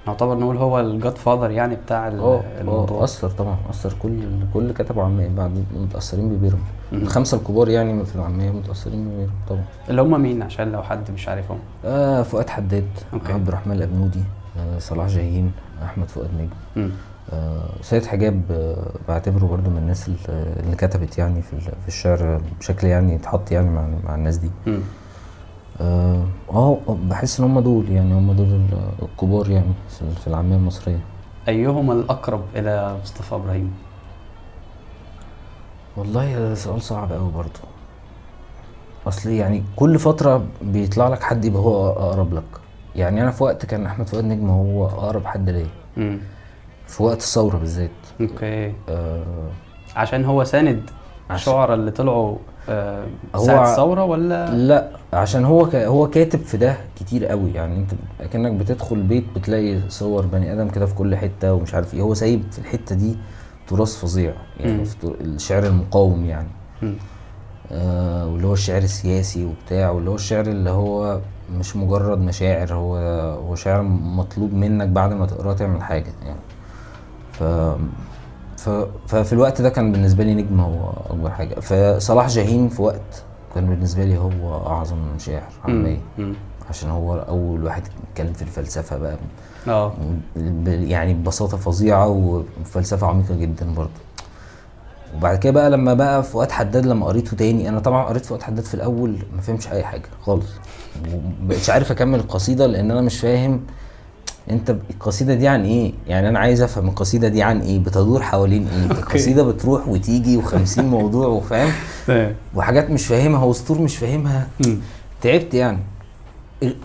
نعتبر 0.08 0.36
نقول 0.38 0.58
هو 0.58 0.80
الجاد 0.80 1.18
فاذر 1.18 1.52
يعني 1.52 1.76
بتاع 1.76 2.08
ال- 2.08 2.20
آه 2.20 2.42
الموضوع. 2.62 3.02
آه 3.02 3.04
أثر 3.04 3.30
طبعا 3.30 3.56
أثر 3.70 3.94
كل 4.04 4.20
كل 4.54 4.72
كتبوا 4.74 5.04
عاميه 5.04 5.28
بعد 5.38 5.64
متأثرين 5.76 6.30
ببيرم. 6.30 6.60
الخمسة 6.94 7.38
الكبار 7.38 7.70
يعني 7.70 8.06
في 8.06 8.16
العامية 8.16 8.52
متأثرين 8.52 9.06
ببيرم 9.10 9.32
طبعا. 9.50 9.64
اللي 9.90 10.02
هم 10.02 10.22
مين؟ 10.22 10.42
عشان 10.44 10.72
لو 10.72 10.84
حد 10.84 11.12
مش 11.12 11.28
عارفهم. 11.28 11.60
آه 11.86 12.22
فؤاد 12.22 12.50
حداد 12.50 12.88
أوكي. 13.14 13.34
عبد 13.34 13.48
الرحمن 13.48 13.76
الأبنودي 13.76 14.24
آه 14.58 14.80
صلاح 14.80 15.08
جاهين 15.08 15.52
أحمد 15.84 16.10
فؤاد 16.10 16.30
نجم. 16.38 16.50
آه 16.86 16.90
سيد 17.82 18.06
حجاب 18.06 18.42
آه 18.52 18.92
بعتبره 19.08 19.46
برضو 19.46 19.70
من 19.70 19.78
الناس 19.78 20.10
اللي 20.30 20.76
كتبت 20.76 21.18
يعني 21.18 21.42
في 21.42 21.60
في 21.60 21.88
الشعر 21.88 22.42
بشكل 22.60 22.88
يعني 22.88 23.14
يتحط 23.16 23.52
يعني 23.52 23.70
مع 23.70 23.88
مع 24.04 24.16
الناس 24.16 24.38
دي. 24.38 24.52
م. 24.68 24.80
آه 25.82 26.24
آه، 26.52 26.78
بحس 27.10 27.40
إن 27.40 27.46
هم 27.46 27.60
دول 27.60 27.90
يعني 27.92 28.14
هم 28.14 28.32
دول 28.34 28.48
ال- 28.48 28.90
الكبار 29.02 29.50
يعني 29.50 29.72
في- 29.90 30.28
العامية 30.28 30.56
المصرية. 30.56 31.00
أيهما 31.48 31.94
الأقرب 31.94 32.42
إلى 32.56 32.98
مصطفى 33.04 33.36
إبراهيم؟ 33.36 33.74
والله 35.98 36.54
سؤال 36.54 36.82
صعب 36.82 37.12
قوي 37.14 37.32
برضه 37.32 37.60
أصل 39.08 39.30
يعني 39.30 39.64
كل 39.76 40.00
فترة 40.00 40.46
بيطلع 40.62 41.08
لك 41.08 41.24
حد 41.24 41.46
يبقى 41.46 41.62
هو 41.62 41.90
أقرب 41.90 42.34
لك. 42.34 42.44
يعني 42.96 43.22
أنا 43.24 43.32
في 43.32 43.44
وقت 43.44 43.66
كان 43.66 43.86
أحمد 43.86 44.08
فؤاد 44.10 44.26
نجم 44.26 44.50
هو 44.50 44.86
أقرب 44.86 45.26
حد 45.26 45.50
ليا. 45.50 46.20
في 46.88 47.04
وقت 47.04 47.18
الثورة 47.18 47.58
بالذات. 47.58 47.90
okay. 48.22 48.74
آه. 48.90 49.24
عشان 49.96 50.26
هو 50.26 50.44
ساند 50.44 50.90
الشعراء 51.32 51.74
اللي 51.76 51.92
طلعوا 51.92 52.38
آه 52.70 53.06
ع- 53.36 53.72
الثورة 53.72 54.04
ولا؟ 54.04 54.52
لا 54.52 54.90
عشان 55.14 55.46
هو 55.46 55.66
ك... 55.70 55.76
هو 55.76 56.10
كاتب 56.10 56.40
في 56.40 56.58
ده 56.58 56.78
كتير 57.00 57.26
قوي. 57.26 57.52
يعني 57.54 57.76
انت 57.76 57.92
كأنك 58.34 58.52
بتدخل 58.52 59.02
بيت 59.04 59.24
بتلاقي 59.36 59.80
صور 59.90 60.26
بني 60.26 60.54
آدم 60.54 60.70
كده 60.70 60.86
في 60.86 60.96
كل 60.96 61.16
حتة 61.16 61.54
ومش 61.54 61.74
عارف 61.74 61.94
إيه. 61.94 62.02
هو 62.02 62.14
سايب 62.14 62.44
في 62.52 62.60
الحتة 62.60 62.96
دي 62.96 63.16
تراث 63.68 63.96
فظيع. 64.02 64.34
يعني 64.60 64.86
في 64.86 64.96
الشعر 65.22 65.66
المقاوم 65.66 66.26
يعني. 66.26 66.48
آه 67.72 68.28
واللي 68.28 68.48
هو 68.48 68.54
الشعر 68.54 68.82
السياسي 68.82 69.46
وبتاع 69.46 69.90
واللي 69.90 70.10
هو 70.10 70.16
الشعر 70.16 70.46
اللي 70.46 70.70
هو 70.70 71.20
مش 71.60 71.76
مجرد 71.76 72.20
مشاعر 72.20 72.74
هو 72.74 72.98
هو 73.48 73.56
شعر 73.56 73.82
مطلوب 73.82 74.54
منك 74.54 74.88
بعد 74.88 75.14
ما 75.14 75.26
تقراه 75.26 75.54
تعمل 75.54 75.82
حاجة 75.84 76.12
يعني. 76.26 76.40
ف 77.40 77.44
ف 78.58 78.70
ففي 79.08 79.34
الوقت 79.34 79.62
ده 79.62 79.70
كان 79.70 79.92
بالنسبة 79.92 80.24
لي 80.24 80.34
نجم 80.36 80.60
هو 80.60 80.90
أكبر 81.10 81.30
حاجة. 81.30 81.60
فصلاح 81.60 82.28
جاهين 82.28 82.70
في 82.70 82.82
وقت 82.82 83.24
كان 83.56 83.66
بالنسبة 83.66 84.04
لي 84.04 84.18
هو 84.18 84.68
أعظم 84.68 84.98
شاعر 85.18 85.50
مم. 85.68 86.34
عشان 86.70 86.90
هو 86.90 87.16
أول 87.16 87.64
واحد 87.64 87.84
اتكلم 88.12 88.34
في 88.34 88.42
الفلسفة 88.42 88.98
بقى. 88.98 89.18
آه. 89.68 89.94
يعني 90.66 91.14
ببساطة 91.14 91.58
فظيعة 91.58 92.08
وفلسفة 92.08 93.08
عميقة 93.08 93.36
جدا 93.36 93.74
برضه. 93.74 93.90
وبعد 95.16 95.38
كده 95.38 95.52
بقى 95.54 95.70
لما 95.70 95.94
بقى 95.94 96.24
فؤاد 96.24 96.52
حداد 96.52 96.86
لما 96.86 97.06
قريته 97.06 97.38
تاني 97.38 97.70
أنا 97.70 97.80
طبعا 97.80 98.04
قريت 98.06 98.26
فؤاد 98.26 98.42
حداد 98.44 98.64
في 98.66 98.74
الأول 98.74 99.18
ما 99.36 99.42
فهمش 99.42 99.68
أي 99.68 99.84
حاجة 99.84 100.10
خالص. 100.22 100.50
ومبقتش 101.14 101.70
عارف 101.70 101.92
أكمل 101.92 102.20
القصيدة 102.20 102.66
لأن 102.68 102.92
أنا 102.92 103.02
مش 103.02 103.20
فاهم 103.20 103.62
انت 104.52 104.76
القصيدة 104.90 105.34
دي 105.34 105.48
عن 105.48 105.64
إيه؟ 105.66 105.94
يعني 106.08 106.30
أنا 106.30 106.40
عايز 106.40 106.62
افهم 106.62 106.88
القصيدة 106.90 107.28
دي 107.28 107.44
عن 107.44 107.62
إيه؟ 107.62 107.80
بتدور 107.80 108.22
حوالين 108.22 108.68
إيه؟ 108.68 108.92
القصيدة 109.00 109.44
بتروح 109.44 109.88
وتيجي 109.88 110.42
و50 110.42 110.80
موضوع 110.80 111.28
وفاهم؟ 111.28 111.72
وحاجات 112.56 112.90
مش 112.90 113.06
فاهمها 113.08 113.44
وسطور 113.46 113.82
مش 113.82 113.98
فاهمها. 113.98 114.48
تعبت 115.22 115.54
يعني. 115.54 115.80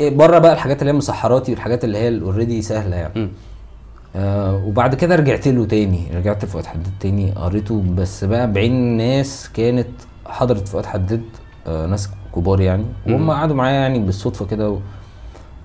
بره 0.00 0.38
بقى 0.38 0.52
الحاجات 0.52 0.80
اللي 0.82 0.92
هي 0.92 0.96
مسحراتي 0.96 1.52
والحاجات 1.52 1.84
اللي 1.84 1.98
هي 1.98 2.20
اوريدي 2.20 2.62
سهلة 2.62 2.96
يعني. 2.96 3.28
آه 4.16 4.64
وبعد 4.66 4.94
كده 4.94 5.16
رجعت 5.16 5.48
له 5.48 5.64
تاني. 5.64 6.06
رجعت 6.14 6.44
لفؤاد 6.44 6.66
حداد 6.66 6.92
تاني 7.00 7.30
قريته. 7.32 7.82
بس 7.96 8.24
بقى 8.24 8.52
بعين 8.52 8.96
ناس 8.96 9.50
كانت 9.54 9.88
حضرت 10.26 10.68
فؤاد 10.68 10.86
حداد 10.86 11.22
آه 11.66 11.86
ناس 11.86 12.08
كبار 12.36 12.60
يعني. 12.60 12.84
وهم. 13.06 13.30
قعدوا 13.30 13.56
معايا 13.56 13.80
يعني 13.80 13.98
بالصدفة 13.98 14.46
كده. 14.46 14.78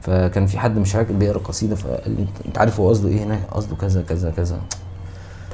فكان 0.05 0.45
في 0.45 0.59
حد 0.59 0.77
مش 0.79 0.91
فاكر 0.91 1.13
بيقرا 1.13 1.37
قصيدة 1.39 1.75
فقال 1.75 2.11
لي 2.11 2.25
"أنت- 2.25 2.45
أنت 2.45 2.57
عارف 2.57 2.79
هو 2.79 2.89
قصده 2.89 3.09
إيه 3.09 3.23
هنا 3.23 3.39
قصده 3.51 3.75
كذا 3.75 4.01
كذا 4.01 4.31
كذا. 4.31 4.59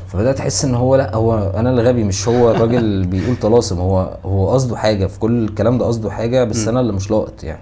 فبدأت 0.07 0.39
أحس 0.39 0.65
إن 0.65 0.75
هو 0.75 0.95
لأ 0.95 1.15
هو 1.15 1.51
أنا 1.55 1.69
اللي 1.69 1.81
غبي 1.83 2.03
مش 2.03 2.27
هو 2.27 2.51
الراجل 2.51 3.05
بيقول 3.11 3.35
طلاسم. 3.35 3.79
هو 3.79 4.17
هو 4.25 4.49
قصده 4.49 4.77
حاجة 4.77 5.05
في 5.05 5.19
كل 5.19 5.43
الكلام 5.45 5.77
ده 5.77 5.85
قصده 5.85 6.11
حاجة 6.11 6.43
بس. 6.43 6.67
أنا 6.67 6.79
اللي 6.79 6.93
مش 6.93 7.11
لاقط 7.11 7.43
يعني. 7.43 7.61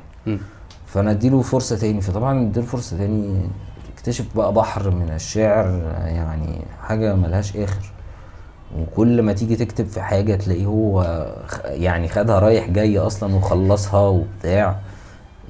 فأنا 0.85 1.11
أديله 1.11 1.41
فرصة 1.41 1.77
تاني. 1.77 2.01
فطبعا 2.01 2.41
أديله 2.41 2.65
فرصة 2.65 2.97
تاني. 2.97 3.41
اكتشف 3.95 4.25
بقى 4.35 4.53
بحر 4.53 4.89
من 4.89 5.09
الشعر 5.15 5.81
يعني 6.05 6.61
حاجة 6.81 7.15
ملهاش 7.15 7.57
آخر. 7.57 7.91
وكل 8.79 9.21
ما 9.21 9.33
تيجي 9.33 9.55
تكتب 9.55 9.87
في 9.87 10.01
حاجة 10.01 10.35
تلاقيه 10.35 10.65
هو 10.65 11.25
يعني 11.65 12.07
خدها 12.07 12.39
رايح 12.39 12.69
جاي 12.69 12.99
أصلا 12.99 13.35
وخلصها 13.35 13.99
وبتاع. 14.07 14.79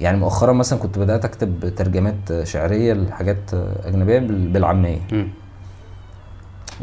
يعني 0.01 0.17
مؤخرا 0.17 0.53
مثلا 0.53 0.79
كنت 0.79 0.99
بدأت 0.99 1.25
أكتب 1.25 1.75
ترجمات 1.75 2.43
شعرية 2.43 2.93
لحاجات 2.93 3.37
أجنبية 3.85 4.19
بال- 4.19 4.47
بالعامية. 4.47 4.99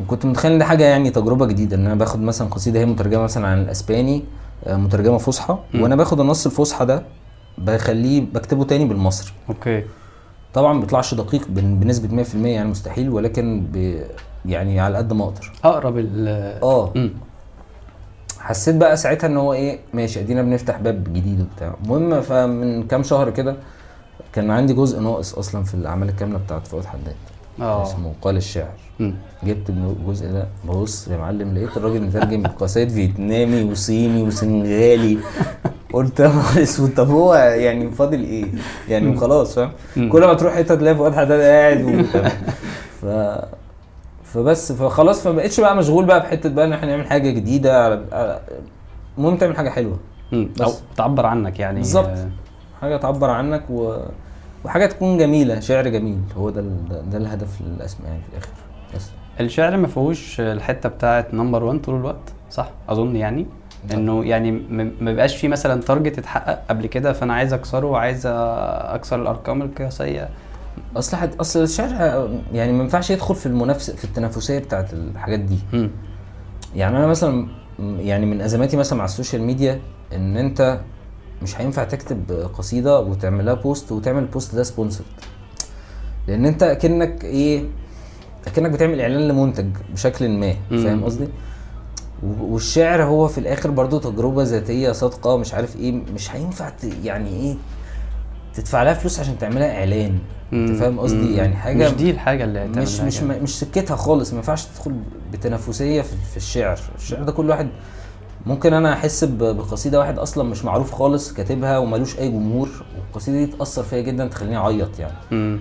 وكنت 0.03 0.27
متخيل 0.27 0.53
إن 0.53 0.59
دي 0.59 0.65
حاجة 0.65 0.85
يعني 0.85 1.11
تجربة 1.11 1.47
جديدة 1.47 1.77
إن 1.77 1.87
أنا 1.87 1.95
باخد 1.95 2.21
مثلا 2.21 2.49
قصيدة 2.49 2.81
هي 2.81 2.87
مترجمة 2.87 3.23
مثلا 3.23 3.47
عن 3.47 3.63
الإسباني 3.63 4.23
آه، 4.67 4.77
مترجمة 4.77 5.19
فصحى. 5.19 5.59
وأنا 5.75 5.97
باخد 5.97 6.21
النص 6.21 6.47
الفصحى 6.47 6.85
ده 6.87 7.03
بخليه 7.59 8.25
بكتبه 8.35 8.65
تاني 8.65 8.85
بالمصري. 8.85 9.33
أوكي. 9.49 9.83
طبعا 10.55 10.73
ما 10.73 10.81
بيطلعش 10.81 11.15
دقيق 11.15 11.49
بن- 11.49 11.81
بنسبة 11.81 12.09
100% 12.23 12.35
يعني 12.55 12.69
مستحيل 12.69 13.09
ولكن 13.11 13.63
يعني 14.47 14.81
على 14.81 14.99
قد 14.99 15.13
ما 15.13 15.25
أقدر. 15.25 15.53
أقرب 15.65 15.99
ال 15.99 16.29
آه. 16.63 16.93
حسيت 18.47 18.75
بقى 18.75 18.97
ساعتها 18.97 19.27
إن 19.27 19.37
هو 19.37 19.53
إيه 19.53 19.79
ماشي 19.95 20.21
إدينا 20.21 20.43
بنفتح 20.43 20.79
باب 20.79 21.05
جديد 21.05 21.41
وبتاع 21.41 21.75
المهم 21.85 22.21
فمن 22.21 22.83
كام 22.83 23.03
شهر 23.03 23.31
كده 23.31 23.57
كان 24.33 24.51
عندي 24.51 24.73
جزء 24.75 25.01
ناقص 25.01 25.35
أصلا 25.35 25.65
في 25.65 25.75
الأعمال 25.75 26.09
الكاملة 26.09 26.39
بتاعت 26.39 26.67
فؤاد 26.67 26.85
حداد 26.85 27.15
آه 27.61 27.83
اسمه 27.83 28.13
قال 28.23 28.37
الشاعر 28.37 28.75
مم. 29.01 29.15
جبت 29.45 29.71
الجزء 29.71 30.27
ده 30.33 30.47
ببص 30.65 31.09
يا 31.09 31.17
معلم 31.17 31.55
لقيت 31.55 31.77
الراجل 31.77 32.01
مترجم 32.03 32.47
قصايد 32.47 32.89
فيتنامي 32.89 33.65
وصيني 33.65 34.23
وسنغالي 34.23 35.19
قلت 35.93 36.21
أسود 36.57 36.95
طب 36.97 37.09
هو 37.11 37.35
يعني 37.35 37.91
فاضل 37.91 38.21
إيه؟ 38.23 38.45
يعني 38.89 39.07
مم. 39.07 39.17
خلاص 39.17 39.55
فاهم؟ 39.55 39.71
كل 40.09 40.21
ما 40.25 40.35
تروح 40.35 40.55
حتة 40.55 40.75
تلاقي 40.75 40.97
فؤاد 40.97 41.15
حداد 41.15 41.41
قاعد 41.41 41.83
و... 41.85 42.03
ف 43.03 43.07
فبس 44.33 44.73
فخلاص 44.73 45.23
فما 45.25 45.37
بقتش 45.37 45.61
بقى 45.61 45.77
مشغول 45.77 46.05
بقى 46.05 46.21
بحتة 46.21 46.49
بقى 46.49 46.65
إن 46.67 46.73
إحنا 46.73 46.89
نعمل 46.91 47.07
حاجة 47.07 47.31
جديدة 47.31 48.01
المهم 49.19 49.37
تعمل 49.37 49.57
حاجة 49.57 49.71
حلوة. 49.71 49.99
مم. 50.33 50.49
أو 50.61 50.67
بس. 50.67 50.83
تعبر 50.97 51.27
عنك 51.27 51.61
يعني. 51.61 51.79
بالظبط. 51.79 52.07
آه، 52.07 52.29
حاجة 52.81 52.97
تعبر 52.97 53.31
عنك 53.31 53.63
و... 53.71 53.97
وحاجة 54.65 54.87
تكون 54.87 55.19
جميلة 55.19 55.61
شعر 55.61 55.89
جميل. 55.89 56.19
هو 56.37 56.51
ده 56.51 56.61
ال... 56.61 57.11
ده- 57.11 57.19
الهدف 57.19 57.61
الاسمى 57.61 58.07
يعني 58.07 58.21
في 58.23 58.29
الآخر. 58.33 58.49
بس. 58.95 59.11
الشعر 59.41 59.77
ما 59.77 59.87
فيهوش 59.87 60.41
الحتة 60.41 60.89
بتاعت 60.89 61.35
نمبر 61.35 61.65
1 61.65 61.81
طول 61.81 61.95
الوقت 61.95 62.33
صح؟ 62.51 62.71
أظن 62.89 63.17
يعني. 63.17 63.47
إنه 63.95 64.25
يعني 64.25 64.51
ما 64.51 64.91
بيبقاش 65.01 65.37
في 65.37 65.49
مثلا 65.49 65.81
target 65.83 66.19
اتحقق 66.19 66.59
قبل 66.71 66.87
كده 66.87 67.13
فأنا 67.13 67.35
عايز 67.35 67.53
أكسره 67.53 67.87
وعايز 67.87 68.23
أكسر 68.27 69.23
الأرقام 69.23 69.63
القياسية. 69.63 70.29
أصل 70.99 71.17
حد 71.17 71.35
أصل 71.41 71.63
الشعر 71.63 71.91
يعني 72.53 72.73
ما 72.73 72.83
ينفعش 72.83 73.11
يدخل 73.11 73.35
في 73.35 73.47
المنافسه 73.47 73.97
في 73.97 74.05
التنافسية 74.05 74.59
بتاعت 74.59 74.93
الحاجات 74.93 75.41
دي 75.41 75.59
مم. 75.73 75.91
يعني 76.77 76.97
أنا 76.97 77.07
مثلا 77.07 77.47
م- 77.79 78.01
يعني 78.01 78.27
من 78.27 78.41
أزماتي 78.41 78.77
مثلا 78.77 78.99
مع 78.99 79.05
السوشيال 79.05 79.43
ميديا 79.43 79.81
إن 80.13 80.37
أنت 80.37 80.81
مش 81.43 81.61
هينفع 81.61 81.85
تكتب 81.85 82.49
قصيدة 82.59 83.01
وتعملها 83.01 83.55
post 83.55 83.93
وتعمل 83.93 84.23
ال 84.23 84.29
post 84.29 84.55
ده 84.55 84.63
sponsored 84.63 85.07
لأن 86.29 86.47
أنت 86.47 86.63
أكنك 86.63 87.25
إيه 87.25 87.65
أكنك 88.47 88.71
بتعمل 88.71 89.01
إعلان 89.01 89.29
لمنتج 89.29 89.67
بشكل 89.93 90.29
ما. 90.29 90.55
فاهم 90.71 91.05
قصدي 91.05 91.29
والشعر 92.41 93.03
هو 93.03 93.29
في 93.29 93.39
الآخر 93.39 93.71
برضو 93.71 93.99
تجربة 93.99 94.43
ذاتية 94.43 94.93
صادقة 94.93 95.37
مش 95.37 95.55
عارف 95.55 95.77
إيه 95.77 95.93
مش 96.15 96.35
هينفع 96.35 96.73
يعني 97.05 97.29
إيه 97.31 97.55
تدفع 98.55 98.83
لها 98.83 98.95
فلوس 98.95 99.21
عشان 99.21 99.39
تعملها 99.39 99.79
إعلان 99.79 100.19
أنت. 100.53 100.77
فاهم 100.77 101.01
قصدي. 101.01 101.35
يعني 101.37 101.57
حاجة 101.57 101.89
مش 101.89 101.95
دي 101.95 102.11
الحاجة 102.11 102.45
اللي 102.45 102.67
مش 102.67 103.01
مش 103.01 103.21
كده. 103.21 103.39
مش 103.39 103.59
سكتها 103.59 103.97
خالص. 103.97 104.31
ما 104.31 104.37
ينفعش 104.37 104.65
تدخل 104.65 104.93
بتنافسية 105.33 106.03
في, 106.03 106.17
في 106.31 106.37
الشعر. 106.37 106.79
الشعر 106.99 107.23
ده 107.23 107.33
كل 107.33 107.51
واحد 107.51 107.69
ممكن 108.47 108.73
أنا 108.73 108.93
أحس 108.93 109.25
بقصيدة 109.25 109.99
واحد 109.99 110.19
أصلا 110.19 110.45
مش 110.45 110.65
معروف 110.65 110.93
خالص 110.95 111.33
كاتبها 111.33 111.79
ومالوش 111.79 112.19
أي 112.19 112.29
جمهور 112.29 112.69
والقصيدة 112.99 113.39
دي 113.39 113.47
تأثر 113.47 113.83
فيا 113.83 114.01
جدا 114.01 114.27
تخليني 114.27 114.57
أعيط 114.57 114.89
يعني. 114.99 115.59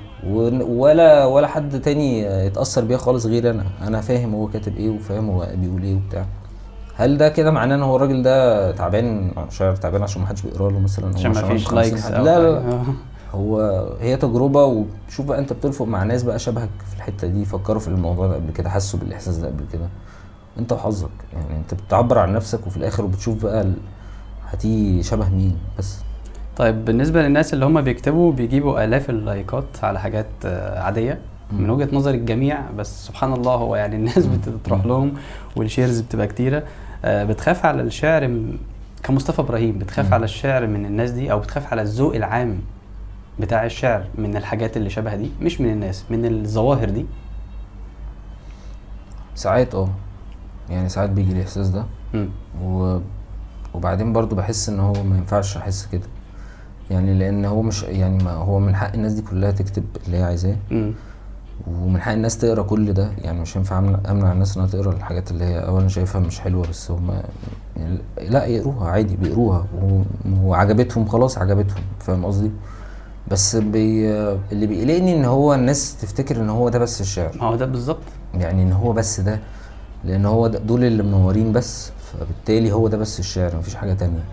ولا 0.67 1.25
ولا 1.25 1.47
حد 1.47 1.81
تاني 1.81 2.21
يتأثر 2.21 2.83
بيها 2.85 2.97
خالص 2.97 3.25
غير 3.25 3.49
أنا. 3.49 3.65
أنا 3.81 4.01
فاهم 4.01 4.35
هو 4.35 4.47
كاتب 4.47 4.77
إيه 4.77 4.89
وفاهم 4.89 5.29
هو 5.29 5.47
بيقول 5.55 5.83
إيه 5.83 5.95
وبتاع. 5.95 6.25
هل 6.95 7.17
ده 7.17 7.29
كده 7.29 7.51
معناه 7.51 7.75
إن 7.75 7.81
هو 7.83 7.95
الراجل 7.95 8.23
ده 8.23 8.71
تعبان 8.71 9.31
شاعر 9.49 9.75
تعبان 9.75 10.03
عشان 10.03 10.21
ما 10.21 10.27
حدش 10.27 10.41
بيقرأ 10.41 10.71
له 10.71 10.79
مثلا؟ 10.79 11.11
عشان 11.15 11.31
ما 11.31 11.41
فيش 11.47 11.65
50 11.67 11.75
لايكس 11.79 12.05
لا 12.11 12.39
لا. 12.39 12.83
هو 13.35 13.59
هي 14.01 14.17
تجربة 14.17 14.63
وشوف 14.65 15.25
بقى 15.25 15.39
انت 15.39 15.53
بترفق 15.53 15.85
مع 15.85 16.03
ناس 16.03 16.23
بقى 16.23 16.39
شبهك 16.39 16.69
في 16.89 16.95
الحتة 16.95 17.27
دي 17.27 17.45
فكروا 17.45 17.79
في 17.79 17.87
الموضوع 17.87 18.27
ده 18.27 18.35
قبل 18.35 18.51
كده 18.51 18.69
حسوا 18.69 18.99
بالإحساس 18.99 19.37
ده 19.37 19.47
قبل 19.47 19.63
كده. 19.73 19.87
انت 20.59 20.73
وحظك 20.73 21.09
يعني 21.33 21.57
انت 21.57 21.73
بتعبر 21.73 22.19
عن 22.19 22.33
نفسك 22.33 22.67
وفي 22.67 22.77
الآخر 22.77 23.05
وبتشوف 23.05 23.43
بقى 23.43 23.61
ال- 23.61 23.73
هتيجي 24.49 25.03
شبه 25.03 25.29
مين 25.29 25.57
بس. 25.79 25.97
طيب 26.57 26.85
بالنسبة 26.85 27.21
للناس 27.21 27.53
اللي 27.53 27.65
هم 27.65 27.81
بيكتبوا 27.81 28.31
بيجيبوا 28.31 28.83
آلاف 28.83 29.09
اللايكات 29.09 29.63
على 29.83 29.99
حاجات 29.99 30.25
آه، 30.45 30.79
عادية. 30.79 31.19
من 31.51 31.69
وجهة 31.69 31.89
نظر 31.93 32.09
الجميع 32.13 32.71
بس 32.77 33.07
سبحان 33.07 33.33
الله 33.33 33.53
هو 33.53 33.75
يعني 33.75 33.95
الناس 33.95 34.25
بتروح 34.57 34.85
لهم 34.85 35.13
والشيرز 35.55 35.99
بتبقى 35.99 36.27
كتيرة. 36.27 36.63
آه، 37.05 37.23
بتخاف 37.23 37.65
على 37.65 37.81
الشعر 37.81 38.41
كمصطفى 39.03 39.41
إبراهيم 39.41 39.77
بتخاف. 39.79 40.13
على 40.13 40.23
الشعر 40.25 40.67
من 40.67 40.85
الناس 40.85 41.11
دي 41.11 41.31
أو 41.31 41.39
بتخاف 41.39 41.71
على 41.71 41.81
الذوق 41.81 42.15
العام 42.15 42.57
بتاع 43.39 43.65
الشعر 43.65 44.05
من 44.17 44.37
الحاجات 44.37 44.77
اللي 44.77 44.89
شبه 44.89 45.15
دي 45.15 45.29
مش 45.41 45.61
من 45.61 45.71
الناس 45.71 46.03
من 46.09 46.25
الظواهر 46.25 46.89
دي. 46.89 47.05
ساعات 49.35 49.75
آه. 49.75 49.89
يعني 50.69 50.89
ساعات 50.89 51.09
بيجي 51.09 51.31
الاحساس 51.31 51.67
ده. 51.69 51.85
و... 52.63 52.99
وبعدين 53.73 54.13
برضو 54.13 54.35
بحس 54.35 54.69
إن 54.69 54.79
هو 54.79 54.93
ما 55.03 55.17
ينفعش 55.17 55.57
أحس 55.57 55.85
كده. 55.91 56.07
يعني 56.91 57.13
لأن 57.13 57.45
هو 57.45 57.61
مش 57.61 57.83
يعني 57.83 58.23
ما 58.23 58.31
هو 58.31 58.59
من 58.59 58.75
حق 58.75 58.93
الناس 58.93 59.13
دي 59.13 59.21
كلها 59.21 59.51
تكتب 59.51 59.83
اللي 60.05 60.17
هي 60.17 60.23
عايزاه. 60.23 60.55
ومن 61.67 62.01
حق 62.01 62.11
الناس 62.11 62.37
تقرأ 62.37 62.63
كل 62.63 62.93
ده. 62.93 63.11
يعني 63.17 63.39
مش 63.41 63.57
هينفع 63.57 63.79
أمنع 63.79 64.31
الناس 64.31 64.57
إنها 64.57 64.67
تقرأ 64.67 64.93
الحاجات 64.93 65.31
اللي 65.31 65.45
هي 65.45 65.59
اولا 65.59 65.87
شايفها 65.87 66.21
مش 66.21 66.39
حلوة 66.39 66.67
بس 66.67 66.91
هم 66.91 67.21
يعني 67.77 67.97
لا 68.29 68.45
يقروها 68.45 68.89
عادي 68.89 69.15
بيقروها. 69.15 69.65
و- 69.81 70.01
وعجبتهم 70.43 71.05
خلاص 71.05 71.37
عجبتهم. 71.37 71.83
فاهم 71.99 72.25
قصدي؟ 72.25 72.51
بس 73.31 73.55
بي 73.55 74.09
اللي 74.51 74.67
بيقلقني 74.67 75.15
إن 75.15 75.25
هو 75.25 75.53
الناس 75.53 75.97
تفتكر 76.01 76.35
إن 76.35 76.49
هو 76.49 76.69
ده 76.69 76.79
بس 76.79 77.01
الشعر. 77.01 77.31
ما 77.37 77.47
هو 77.47 77.55
ده 77.55 77.65
بالظبط. 77.65 78.03
يعني 78.33 78.63
إن 78.63 78.71
هو 78.71 78.93
بس 78.93 79.19
ده 79.19 79.39
لأن 80.03 80.25
هو 80.25 80.47
ده 80.47 80.59
دول 80.59 80.83
اللي 80.83 81.03
منورين 81.03 81.51
بس 81.51 81.91
فبالتالي 82.11 82.71
هو 82.71 82.87
ده 82.87 82.97
بس 82.97 83.19
الشعر 83.19 83.55
مفيش 83.55 83.75
حاجة 83.75 83.93
تانية. 83.93 84.23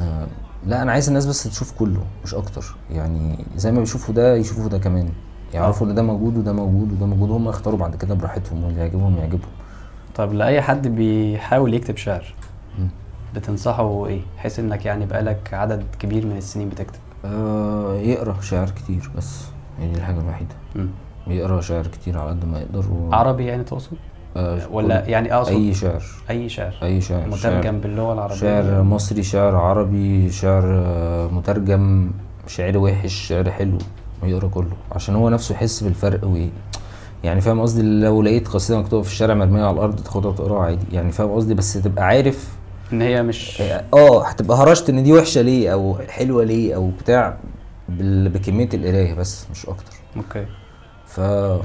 آه 0.00 0.26
لا 0.66 0.82
أنا 0.82 0.92
عايز 0.92 1.08
الناس 1.08 1.26
بس 1.26 1.44
تشوف 1.44 1.72
كله 1.78 2.00
مش 2.24 2.34
أكتر. 2.34 2.76
يعني 2.90 3.44
زي 3.56 3.72
ما 3.72 3.80
بيشوفوا 3.80 4.14
ده 4.14 4.36
يشوفوا 4.36 4.68
ده 4.68 4.78
كمان. 4.78 5.08
يعرفوا 5.54 5.86
إن 5.86 5.94
ده 5.94 6.02
موجود 6.02 6.36
وده 6.38 6.52
موجود 6.52 6.92
وده 6.92 7.06
موجود 7.06 7.30
هم 7.30 7.48
يختاروا 7.48 7.78
بعد 7.78 7.96
كده 7.96 8.14
براحتهم 8.14 8.64
واللي 8.64 8.80
يعجبهم 8.80 9.16
يعجبهم. 9.18 9.50
طب 10.14 10.32
لأي 10.32 10.62
حد 10.62 10.88
بيحاول 10.88 11.74
يكتب 11.74 11.96
شعر. 11.96 12.34
بتنصحه 13.34 14.06
إيه؟ 14.06 14.20
بحيث 14.36 14.58
إنك 14.58 14.86
يعني 14.86 15.06
بقالك 15.06 15.54
عدد 15.54 15.84
كبير 15.98 16.26
من 16.26 16.36
السنين 16.36 16.68
بتكتب. 16.68 16.98
آه 17.28 17.94
يقرأ 17.94 18.40
شعر 18.40 18.70
كتير 18.70 19.10
بس 19.16 19.44
هي 19.80 19.88
دي 19.88 19.96
الحاجة 19.98 20.20
الوحيدة. 20.20 20.54
يقرا 21.26 21.60
شعر 21.60 21.86
كتير 21.86 22.18
على 22.18 22.30
قد 22.30 22.44
ما 22.44 22.58
يقدر 22.60 22.84
و... 22.92 23.12
عربي 23.12 23.44
يعني 23.46 23.64
تقصد؟ 23.64 23.96
آه 24.36 24.60
ولا 24.72 25.04
يعني 25.08 25.34
أقصد 25.34 25.52
أي 25.52 25.74
شعر. 25.74 26.02
أي 26.30 26.48
شعر. 26.48 26.74
أي 26.82 27.00
شعر. 27.00 27.26
مترجم 27.26 27.62
شعر- 27.62 27.72
باللغة 27.72 28.12
العربية. 28.12 28.36
شعر 28.36 28.82
مصري 28.82 29.22
شعر 29.22 29.56
عربي 29.56 30.30
شعر 30.30 30.62
آه، 30.66 31.26
مترجم 31.28 32.10
شعر 32.46 32.78
وحش 32.78 33.14
شعر 33.14 33.50
حلو 33.50 33.78
ويقرا 34.22 34.48
كله. 34.48 34.72
عشان 34.92 35.14
هو 35.14 35.28
نفسه 35.28 35.52
يحس 35.54 35.82
بالفرق 35.84 36.24
و 36.24 36.36
يعني 37.24 37.40
فاهم 37.40 37.60
قصدي؟ 37.60 37.82
لو 37.82 38.22
لقيت 38.22 38.48
قصيده 38.48 38.78
مكتوبه 38.80 39.02
في 39.02 39.08
الشارع 39.08 39.34
مرمية 39.34 39.62
على 39.64 39.74
الأرض 39.74 40.00
تاخدها 40.00 40.30
وتقراها 40.30 40.62
عادي. 40.64 40.84
يعني 40.92 41.12
فاهم 41.12 41.30
قصدي؟ 41.30 41.54
بس 41.54 41.72
تبقى 41.72 42.04
عارف 42.04 42.57
إن 42.92 43.02
هي 43.02 43.22
مش 43.22 43.62
آه 43.94 44.26
هتبقى 44.26 44.58
هرشت 44.58 44.88
إن 44.90 45.02
دي 45.02 45.12
وحشة 45.12 45.40
ليه 45.40 45.72
أو 45.72 45.98
حلوة 46.08 46.44
ليه 46.44 46.74
أو 46.74 46.90
بتاع 46.90 47.36
بكمية 47.88 48.68
القراية 48.74 49.14
بس 49.14 49.46
مش 49.50 49.66
أكتر. 49.66 49.92
أوكي. 50.16 50.46
ف... 51.06 51.20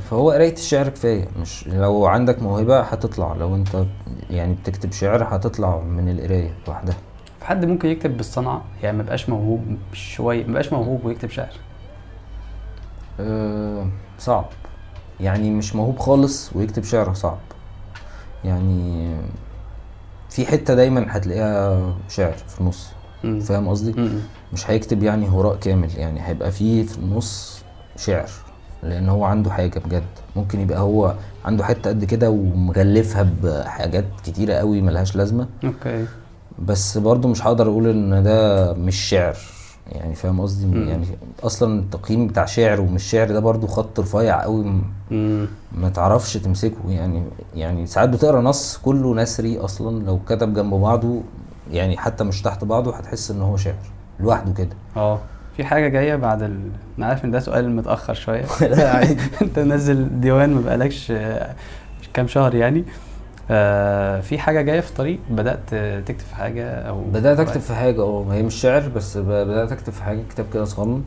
فهو 0.10 0.32
قراية 0.32 0.54
الشعر 0.54 0.90
كفاية. 0.90 1.28
مش 1.42 1.68
لو 1.68 2.06
عندك 2.06 2.42
موهبة 2.42 2.80
هتطلع 2.80 3.34
لو 3.34 3.56
أنت 3.56 3.86
يعني 4.30 4.54
بتكتب 4.54 4.92
شعر 4.92 5.24
هتطلع 5.36 5.80
من 5.80 6.10
القراية 6.10 6.54
لوحدها. 6.68 6.96
في 7.40 7.46
حد 7.46 7.66
ممكن 7.66 7.90
يكتب 7.90 8.18
بالصنعة؟ 8.18 8.62
يعني 8.84 8.98
ما 8.98 9.04
بقاش 9.04 9.30
موهوب 9.30 9.78
شوية 9.94 10.46
ما 10.46 10.54
بقاش 10.54 10.74
موهوب 10.74 11.06
ويكتب 11.06 11.30
شعر. 11.30 11.54
أه 13.20 13.88
صعب. 14.20 14.46
يعني 15.20 15.52
مش 15.52 15.76
موهوب 15.76 16.00
خالص 16.00 16.56
ويكتب 16.56 16.84
شعر 16.84 17.14
صعب. 17.14 17.38
يعني 18.44 19.12
في 20.34 20.46
حتة 20.46 20.74
دايما 20.74 21.06
هتلاقيها 21.10 21.94
شعر 22.10 22.34
في 22.34 22.62
النص. 22.62 22.88
فاهم 23.42 23.68
قصدي؟ 23.68 23.96
مش 24.54 24.70
هيكتب 24.70 25.04
يعني 25.04 25.28
هراء 25.30 25.56
كامل 25.56 25.90
يعني 25.98 26.28
هيبقى 26.28 26.52
فيه 26.52 26.84
في 26.84 26.98
النص 26.98 27.62
شعر 27.98 28.30
لأن 28.84 29.10
هو 29.10 29.24
عنده 29.26 29.52
حاجة 29.52 29.80
بجد. 29.80 30.04
ممكن 30.36 30.60
يبقى 30.60 30.80
هو 30.80 31.14
عنده 31.46 31.64
حتة 31.64 31.90
قد 31.90 32.06
كده 32.06 32.30
ومغلفها 32.30 33.30
بحاجات 33.44 34.06
كتيرة 34.26 34.54
قوي 34.54 34.82
ملهاش 34.82 35.16
لازمة. 35.16 35.48
أوكي. 35.64 36.06
بس 36.60 36.98
برضو 36.98 37.28
مش 37.28 37.46
هقدر 37.48 37.68
أقول 37.68 37.88
إن 37.88 38.24
ده 38.24 38.74
مش 38.74 38.96
شعر. 38.96 39.38
يعني 39.92 40.16
فاهم 40.16 40.42
قصدي. 40.42 40.90
يعني 40.90 41.06
أصلا 41.44 41.80
التقييم 41.80 42.28
بتاع 42.28 42.46
شعر 42.46 42.82
ومش 42.82 43.04
شعر 43.04 43.28
ده 43.28 43.40
برضو 43.40 43.68
خط 43.68 44.00
رفيع 44.00 44.42
قوي. 44.42 44.82
ما 45.78 45.90
تعرفش 45.94 46.34
تمسكه. 46.38 46.76
يعني 46.90 47.24
يعني 47.56 47.86
ساعات 47.88 48.10
بتقرأ 48.10 48.42
نص 48.42 48.78
كله 48.78 49.16
نثري 49.16 49.60
أصلا 49.60 50.04
لو 50.06 50.20
كتب 50.28 50.54
جنب 50.54 50.74
بعضه 50.74 51.22
يعني 51.72 51.98
حتى 51.98 52.24
مش 52.24 52.42
تحت 52.42 52.64
بعضه 52.64 52.96
هتحس 52.96 53.32
إن 53.32 53.42
هو 53.42 53.58
شعر 53.58 53.76
لوحده 54.20 54.54
كده. 54.54 54.76
آه. 54.98 55.20
في 55.58 55.64
حاجة 55.64 55.88
جاية 55.88 56.16
بعد 56.16 56.44
ال... 56.44 56.60
أنا 56.98 57.06
عارف 57.06 57.26
إن 57.26 57.32
ده 57.32 57.40
سؤال 57.40 57.76
متأخر 57.76 58.14
شوية. 58.14 58.46
لا 58.62 58.92
عادي 58.98 59.18
أنت 59.42 59.60
منزل 59.60 60.22
ديوان 60.22 60.54
ما 60.54 60.62
بقالكش 60.62 61.14
كام 62.14 62.28
شهر 62.28 62.56
يعني. 62.56 62.86
آه 63.52 64.20
في 64.22 64.38
حاجة 64.38 64.62
جاية 64.62 64.80
في 64.80 64.94
طريق 64.94 65.20
بدأت 65.30 65.60
تكتب 66.08 66.26
في 66.26 66.36
حاجة 66.36 66.70
أو 66.74 67.02
بدأت 67.04 67.40
أكتب 67.40 67.62
في 67.62 67.74
حاجة 67.76 68.02
أه 68.02 68.26
هي 68.32 68.44
مش 68.44 68.56
شعر 68.56 68.90
بس 68.96 69.18
بدأت 69.18 69.72
أكتب 69.72 69.94
في 69.94 70.04
حاجة 70.04 70.20
كتاب 70.30 70.46
كده 70.54 70.66
صغنن. 70.66 71.04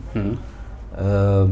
آه، 0.98 1.48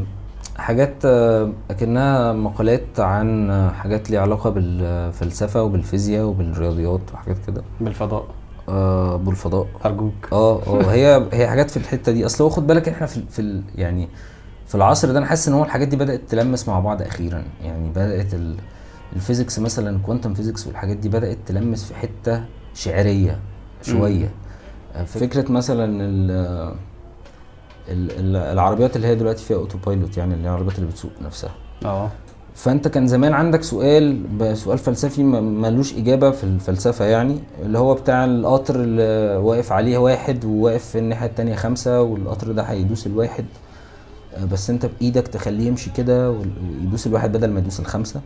حاجات 0.56 0.94
آه، 1.04 1.50
أكنها 1.70 2.32
مقالات 2.32 3.00
عن 3.00 3.70
حاجات 3.78 4.10
ليها 4.10 4.20
علاقة 4.20 4.50
بالفلسفة 4.50 5.62
وبالفيزياء 5.62 6.24
وبالرياضيات 6.24 7.00
وحاجات 7.14 7.36
كده. 7.46 7.62
بالفضاء. 7.80 8.24
آه 8.68 9.16
بالفضاء. 9.16 9.66
أرجوك. 9.84 10.28
آه 10.32 10.62
آه 10.66 10.82
هي 10.92 11.26
هي 11.32 11.48
حاجات 11.48 11.70
في 11.70 11.76
الحتة 11.76 12.12
دي. 12.12 12.26
أصل 12.26 12.44
هو 12.44 12.50
خد 12.50 12.66
بالك 12.66 12.88
إحنا 12.88 13.06
في 13.06 13.22
في 13.30 13.38
ال- 13.38 13.62
يعني 13.76 14.08
في 14.66 14.74
العصر 14.74 15.12
ده 15.12 15.18
أنا 15.18 15.26
حاسس 15.26 15.48
إن 15.48 15.54
هو 15.54 15.64
الحاجات 15.64 15.88
دي 15.88 15.96
بدأت 15.96 16.20
تلمس 16.28 16.68
مع 16.68 16.80
بعض 16.80 17.02
أخيرا. 17.02 17.42
يعني 17.64 17.88
بدأت 17.90 18.34
ال- 18.34 18.56
ال 19.16 19.22
physics 19.22 19.58
مثلا 19.58 19.98
quantum 19.98 20.34
physics 20.34 20.66
والحاجات 20.66 20.96
دي 20.96 21.08
بدأت 21.08 21.38
تلمس 21.46 21.84
في 21.84 21.94
حتة 21.94 22.44
شعرية 22.74 23.38
شوية. 23.82 24.30
آه، 24.96 25.04
فكرة 25.04 25.52
مثلا 25.52 25.84
ال 25.84 26.30
ال- 27.88 28.10
ال- 28.20 28.36
العربيات 28.36 28.96
اللي 28.96 29.06
هي 29.06 29.14
دلوقتي 29.14 29.44
فيها 29.44 29.56
auto 29.56 29.78
pilot 29.86 30.16
يعني 30.16 30.34
اللي 30.34 30.44
هي 30.44 30.50
العربيات 30.50 30.78
اللي 30.78 30.90
بتسوق 30.90 31.10
نفسها. 31.24 31.50
آه. 31.84 32.10
فأنت 32.54 32.88
كان 32.88 33.06
زمان 33.06 33.32
عندك 33.32 33.62
سؤال 33.62 34.22
سؤال 34.54 34.78
فلسفي 34.78 35.22
ملوش 35.22 35.94
إجابة 35.94 36.30
في 36.30 36.44
الفلسفة 36.44 37.04
يعني 37.04 37.38
اللي 37.62 37.78
هو 37.78 37.94
بتاع 37.94 38.24
القطر 38.24 38.74
اللي 38.80 39.36
واقف 39.36 39.72
عليه 39.72 39.98
واحد 39.98 40.44
وواقف 40.44 40.84
في 40.84 40.98
الناحية 40.98 41.26
التانية 41.26 41.54
خمسة 41.54 42.02
والقطر 42.02 42.52
ده 42.52 42.62
هيدوس 42.62 43.06
الواحد. 43.06 43.44
آه، 44.34 44.44
بس 44.44 44.70
أنت 44.70 44.86
بإيدك 44.86 45.28
تخليه 45.28 45.66
يمشي 45.66 45.90
كده 45.90 46.30
ويدوس 46.30 47.06
الواحد 47.06 47.32
بدل 47.32 47.50
ما 47.50 47.58
يدوس 47.60 47.80
الخمسة. 47.80 48.20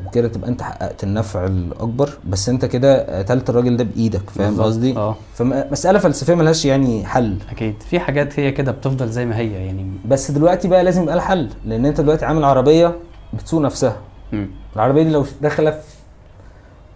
مم. 0.00 0.06
وكده 0.06 0.28
تبقى 0.28 0.48
انت 0.50 0.62
حققت 0.62 1.04
النفع 1.04 1.46
الاكبر 1.46 2.10
بس 2.28 2.48
انت 2.48 2.64
كده 2.64 3.18
قتلت 3.18 3.50
الراجل 3.50 3.76
ده 3.76 3.84
بإيدك 3.84 4.30
فاهم 4.30 4.60
قصدي؟ 4.62 4.96
آه 4.96 5.16
فمساله 5.34 5.98
فلسفية 5.98 6.34
ملهاش 6.34 6.64
يعني 6.64 7.06
حل 7.06 7.36
أكيد 7.50 7.82
في 7.82 8.00
حاجات 8.00 8.40
هي 8.40 8.52
كده 8.52 8.72
بتفضل 8.72 9.08
زي 9.08 9.26
ما 9.26 9.36
هي 9.38 9.52
يعني 9.66 9.90
بس 10.04 10.30
دلوقتي 10.30 10.68
بقى 10.68 10.84
لازم 10.84 11.02
يبقى 11.02 11.16
لها 11.16 11.24
حل 11.24 11.48
لأن 11.64 11.86
انت 11.86 12.00
دلوقتي 12.00 12.24
عامل 12.24 12.44
عربية 12.44 12.96
بتسوق 13.34 13.60
نفسها 13.60 13.96
مم. 14.32 14.48
العربية 14.76 15.02
دي 15.02 15.10
لو 15.10 15.24
داخلة 15.42 15.70
في 15.70 15.78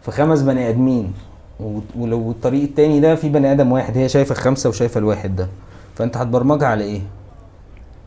في 0.02 0.10
خمس 0.10 0.42
بني 0.42 0.68
آدمين 0.68 1.12
ولو 1.96 2.30
الطريق 2.30 2.62
التاني 2.62 3.00
ده 3.00 3.14
في 3.14 3.28
بني 3.28 3.52
آدم 3.52 3.72
واحد 3.72 3.96
هي 3.98 4.08
شايفة 4.08 4.32
الخمسة 4.32 4.68
وشايفة 4.68 4.98
الواحد 4.98 5.36
ده 5.36 5.48
فأنت 5.94 6.16
هتبرمجها 6.16 6.68
على 6.68 6.84
إيه؟ 6.84 7.00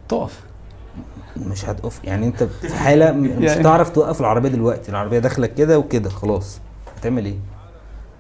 تقف 0.10 0.40
مش 1.38 1.66
هتقف. 1.66 2.00
يعني 2.04 2.26
انت 2.28 2.44
في 2.44 2.76
حالة 2.76 3.12
مش 3.12 3.30
يعني- 3.30 3.62
هتعرف 3.62 3.90
توقف 3.90 4.20
العربية 4.22 4.50
دلوقتي. 4.50 4.90
العربية 4.92 5.20
داخله 5.20 5.48
كده 5.48 5.80
وكده 5.80 6.10
خلاص. 6.10 6.60
هتعمل 6.98 7.26
إيه؟ 7.26 7.36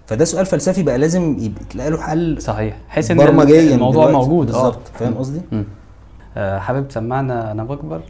فده 0.07 0.25
سؤال 0.25 0.45
فلسفي 0.45 0.83
بقى 0.83 0.97
لازم 0.97 1.37
يبقى 1.39 1.63
تلاقي 1.69 1.89
له 1.89 2.01
حل 2.01 2.41
صحيح. 2.41 2.77
حيث 2.89 3.11
إن 3.11 3.17
برمجيا 3.17 3.75
الموضوع 3.75 4.05
دلوقتي. 4.07 4.27
موجود. 4.29 4.51
آه 4.51 4.53
بالظبط. 4.53 4.87
فاهم 4.99 5.13
قصدي؟ 5.13 5.41
آه 6.37 6.59
حابب 6.59 6.87
تسمعنا 6.87 7.51
أنا 7.51 7.63
بكبر 7.63 8.01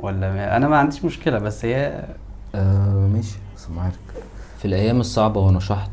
ولا 0.00 0.32
ما- 0.32 0.56
أنا 0.56 0.68
ما 0.68 0.76
عنديش 0.78 1.04
مشكلة 1.04 1.38
بس 1.38 1.64
هي 1.64 2.04
آه 2.54 3.08
ماشي. 3.14 3.36
سامعك 3.56 3.92
في 4.58 4.64
الأيام 4.64 5.00
الصعبة 5.00 5.40
وأنا 5.40 5.60
شحط 5.60 5.90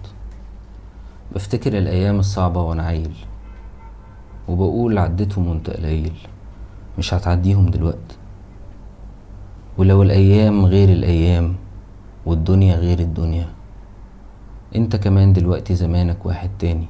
بفتكر 1.35 1.77
الأيام 1.77 2.19
الصعبة 2.19 2.61
وأنا 2.61 2.83
عيل 2.85 3.13
وبقول 4.47 4.97
عديتهم 4.97 5.47
وأنت 5.47 5.69
قليل 5.69 6.13
مش 6.97 7.13
هتعديهم 7.13 7.69
دلوقتي. 7.69 8.15
ولو 9.81 10.01
الأيام 10.01 10.65
غير 10.65 10.89
الأيام 10.89 11.55
والدنيا 12.25 12.75
غير 12.75 12.99
الدنيا. 12.99 13.49
أنت 14.75 14.95
كمان 14.95 15.33
دلوقتي 15.33 15.75
زمانك 15.75 16.25
واحد 16.25 16.49
تاني 16.59 16.85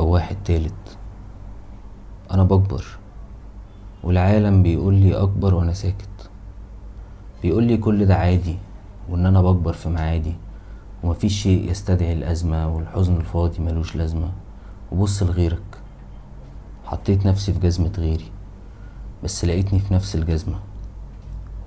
أو 0.00 0.08
واحد 0.08 0.36
تالت. 0.44 0.98
أنا 2.30 2.44
بكبر 2.44 2.84
والعالم 4.04 4.62
بيقولي 4.62 5.14
أكبر 5.14 5.54
وأنا 5.54 5.72
ساكت. 5.72 6.30
بيقولي 7.42 7.76
كل 7.76 8.06
ده 8.06 8.16
عادي 8.16 8.56
وإن 9.08 9.26
أنا 9.26 9.42
بكبر 9.42 9.72
في 9.72 9.88
معادي 9.88 10.34
ومفيش 11.02 11.42
شيء 11.42 11.70
يستدعي 11.70 12.12
الأزمة 12.12 12.68
والحزن 12.68 13.16
الفاضي 13.16 13.62
ملوش 13.62 13.96
لازمة. 13.96 14.30
وبص 14.92 15.22
لغيرك 15.22 15.70
حطيت 16.84 17.26
نفسي 17.26 17.52
في 17.52 17.58
جزمة 17.58 17.92
غيري 17.98 18.30
بس 19.24 19.44
لقيتني 19.44 19.78
في 19.78 19.94
نفس 19.94 20.14
الجزمة. 20.16 20.58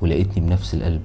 ولقيتني 0.01 0.45
بنفس 0.45 0.73
القلب. 0.73 1.03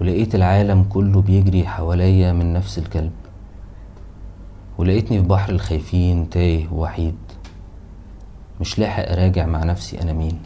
ولقيت 0.00 0.34
العالم 0.34 0.82
كله 0.82 1.22
بيجري 1.22 1.66
حواليا 1.66 2.32
من 2.32 2.52
نفس 2.52 2.78
الكلب. 2.78 3.12
ولقيتني 4.78 5.20
في 5.22 5.28
بحر 5.28 5.52
الخايفين 5.52 6.30
تايه 6.30 6.68
ووحيد. 6.72 7.16
مش 8.60 8.78
لاحق 8.78 9.08
أراجع 9.12 9.46
مع 9.46 9.64
نفسي 9.64 10.02
أنا 10.02 10.12
مين. 10.12 10.38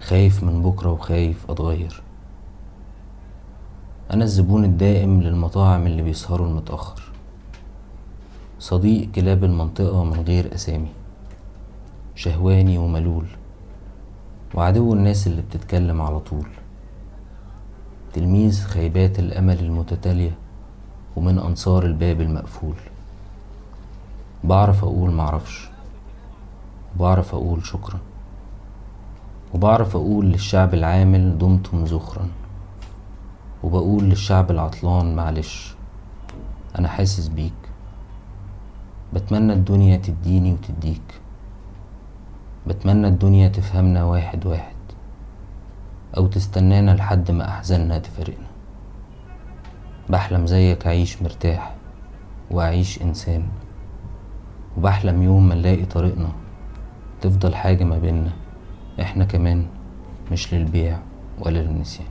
خايف 0.00 0.44
من 0.44 0.62
بكرة 0.62 0.90
وخايف 0.92 1.50
أتغير. 1.50 2.02
أنا 4.10 4.24
الزبون 4.24 4.64
الدائم 4.64 5.22
للمطاعم 5.22 5.86
اللي 5.86 6.02
بيسهروا 6.02 6.46
المتأخر. 6.46 7.02
صديق 8.58 9.10
كلاب 9.10 9.44
المنطقة 9.44 10.04
من 10.04 10.20
غير 10.20 10.54
أسامي. 10.54 10.88
شهواني 12.14 12.78
وملول. 12.78 13.26
وعدو 14.54 14.94
الناس 14.94 15.26
اللي 15.26 15.42
بتتكلم 15.42 16.02
على 16.02 16.20
طول. 16.20 16.46
تلميذ 18.12 18.64
خيبات 18.64 19.18
الأمل 19.18 19.58
المتتالية 19.60 20.38
ومن 21.16 21.38
أنصار 21.38 21.84
الباب 21.84 22.20
المقفول. 22.20 22.74
بعرف 24.44 24.84
أقول 24.84 25.10
معرفش. 25.10 25.68
وبعرف 26.96 27.34
أقول 27.34 27.66
شكرا. 27.66 27.98
وبعرف 29.54 29.96
أقول 29.96 30.26
للشعب 30.26 30.74
العامل 30.74 31.38
دمتم 31.38 31.84
ذخرا 31.84 32.28
وبقول 33.62 34.04
للشعب 34.04 34.50
العطلان 34.50 35.16
معلش 35.16 35.74
أنا 36.78 36.88
حاسس 36.88 37.28
بيك. 37.28 37.52
بتمنى 39.14 39.52
الدنيا 39.52 39.96
تديني 39.96 40.52
وتديك. 40.52 41.20
بتمنى 42.70 43.08
الدنيا 43.08 43.48
تفهمنا 43.48 44.04
واحد 44.04 44.46
واحد 44.46 44.76
أو 46.16 46.26
تستنانا 46.26 46.90
لحد 46.90 47.30
ما 47.30 47.48
أحزاننا 47.48 47.98
تفارقنا 47.98 48.46
بحلم 50.08 50.46
زيك 50.46 50.86
اعيش 50.86 51.22
مرتاح 51.22 51.74
وأعيش 52.50 53.02
إنسان 53.02 53.42
وبحلم 54.78 55.22
يوم 55.22 55.48
ما 55.48 55.54
نلاقي 55.54 55.84
طريقنا 55.84 56.28
تفضل 57.20 57.54
حاجة 57.54 57.84
ما 57.84 57.98
بينا 57.98 58.30
إحنا 59.00 59.24
كمان 59.24 59.66
مش 60.32 60.54
للبيع 60.54 60.98
ولا 61.38 61.58
للنسيان. 61.58 62.09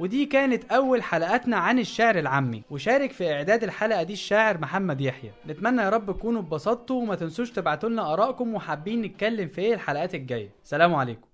ودي 0.00 0.26
كانت 0.26 0.72
أول 0.72 1.02
حلقاتنا 1.02 1.56
عن 1.56 1.78
الشعر 1.78 2.18
العامي. 2.18 2.62
وشارك 2.70 3.12
في 3.12 3.32
إعداد 3.32 3.64
الحلقة 3.64 4.02
دي 4.02 4.12
الشاعر 4.12 4.58
محمد 4.58 5.00
يحيى. 5.00 5.30
نتمنى 5.46 5.82
يا 5.82 5.88
رب 5.90 6.16
تكونوا 6.16 6.42
اتبسطتوا 6.42 7.02
وما 7.02 7.14
تنسوش 7.14 7.50
تبعتوا 7.50 7.88
لنا 7.88 8.12
آرائكم 8.12 8.54
وحابين 8.54 9.02
نتكلم 9.02 9.48
في 9.48 9.60
إيه 9.60 9.74
الحلقات 9.74 10.14
الجاية. 10.14 10.50
سلام 10.62 10.94
عليكم. 10.94 11.29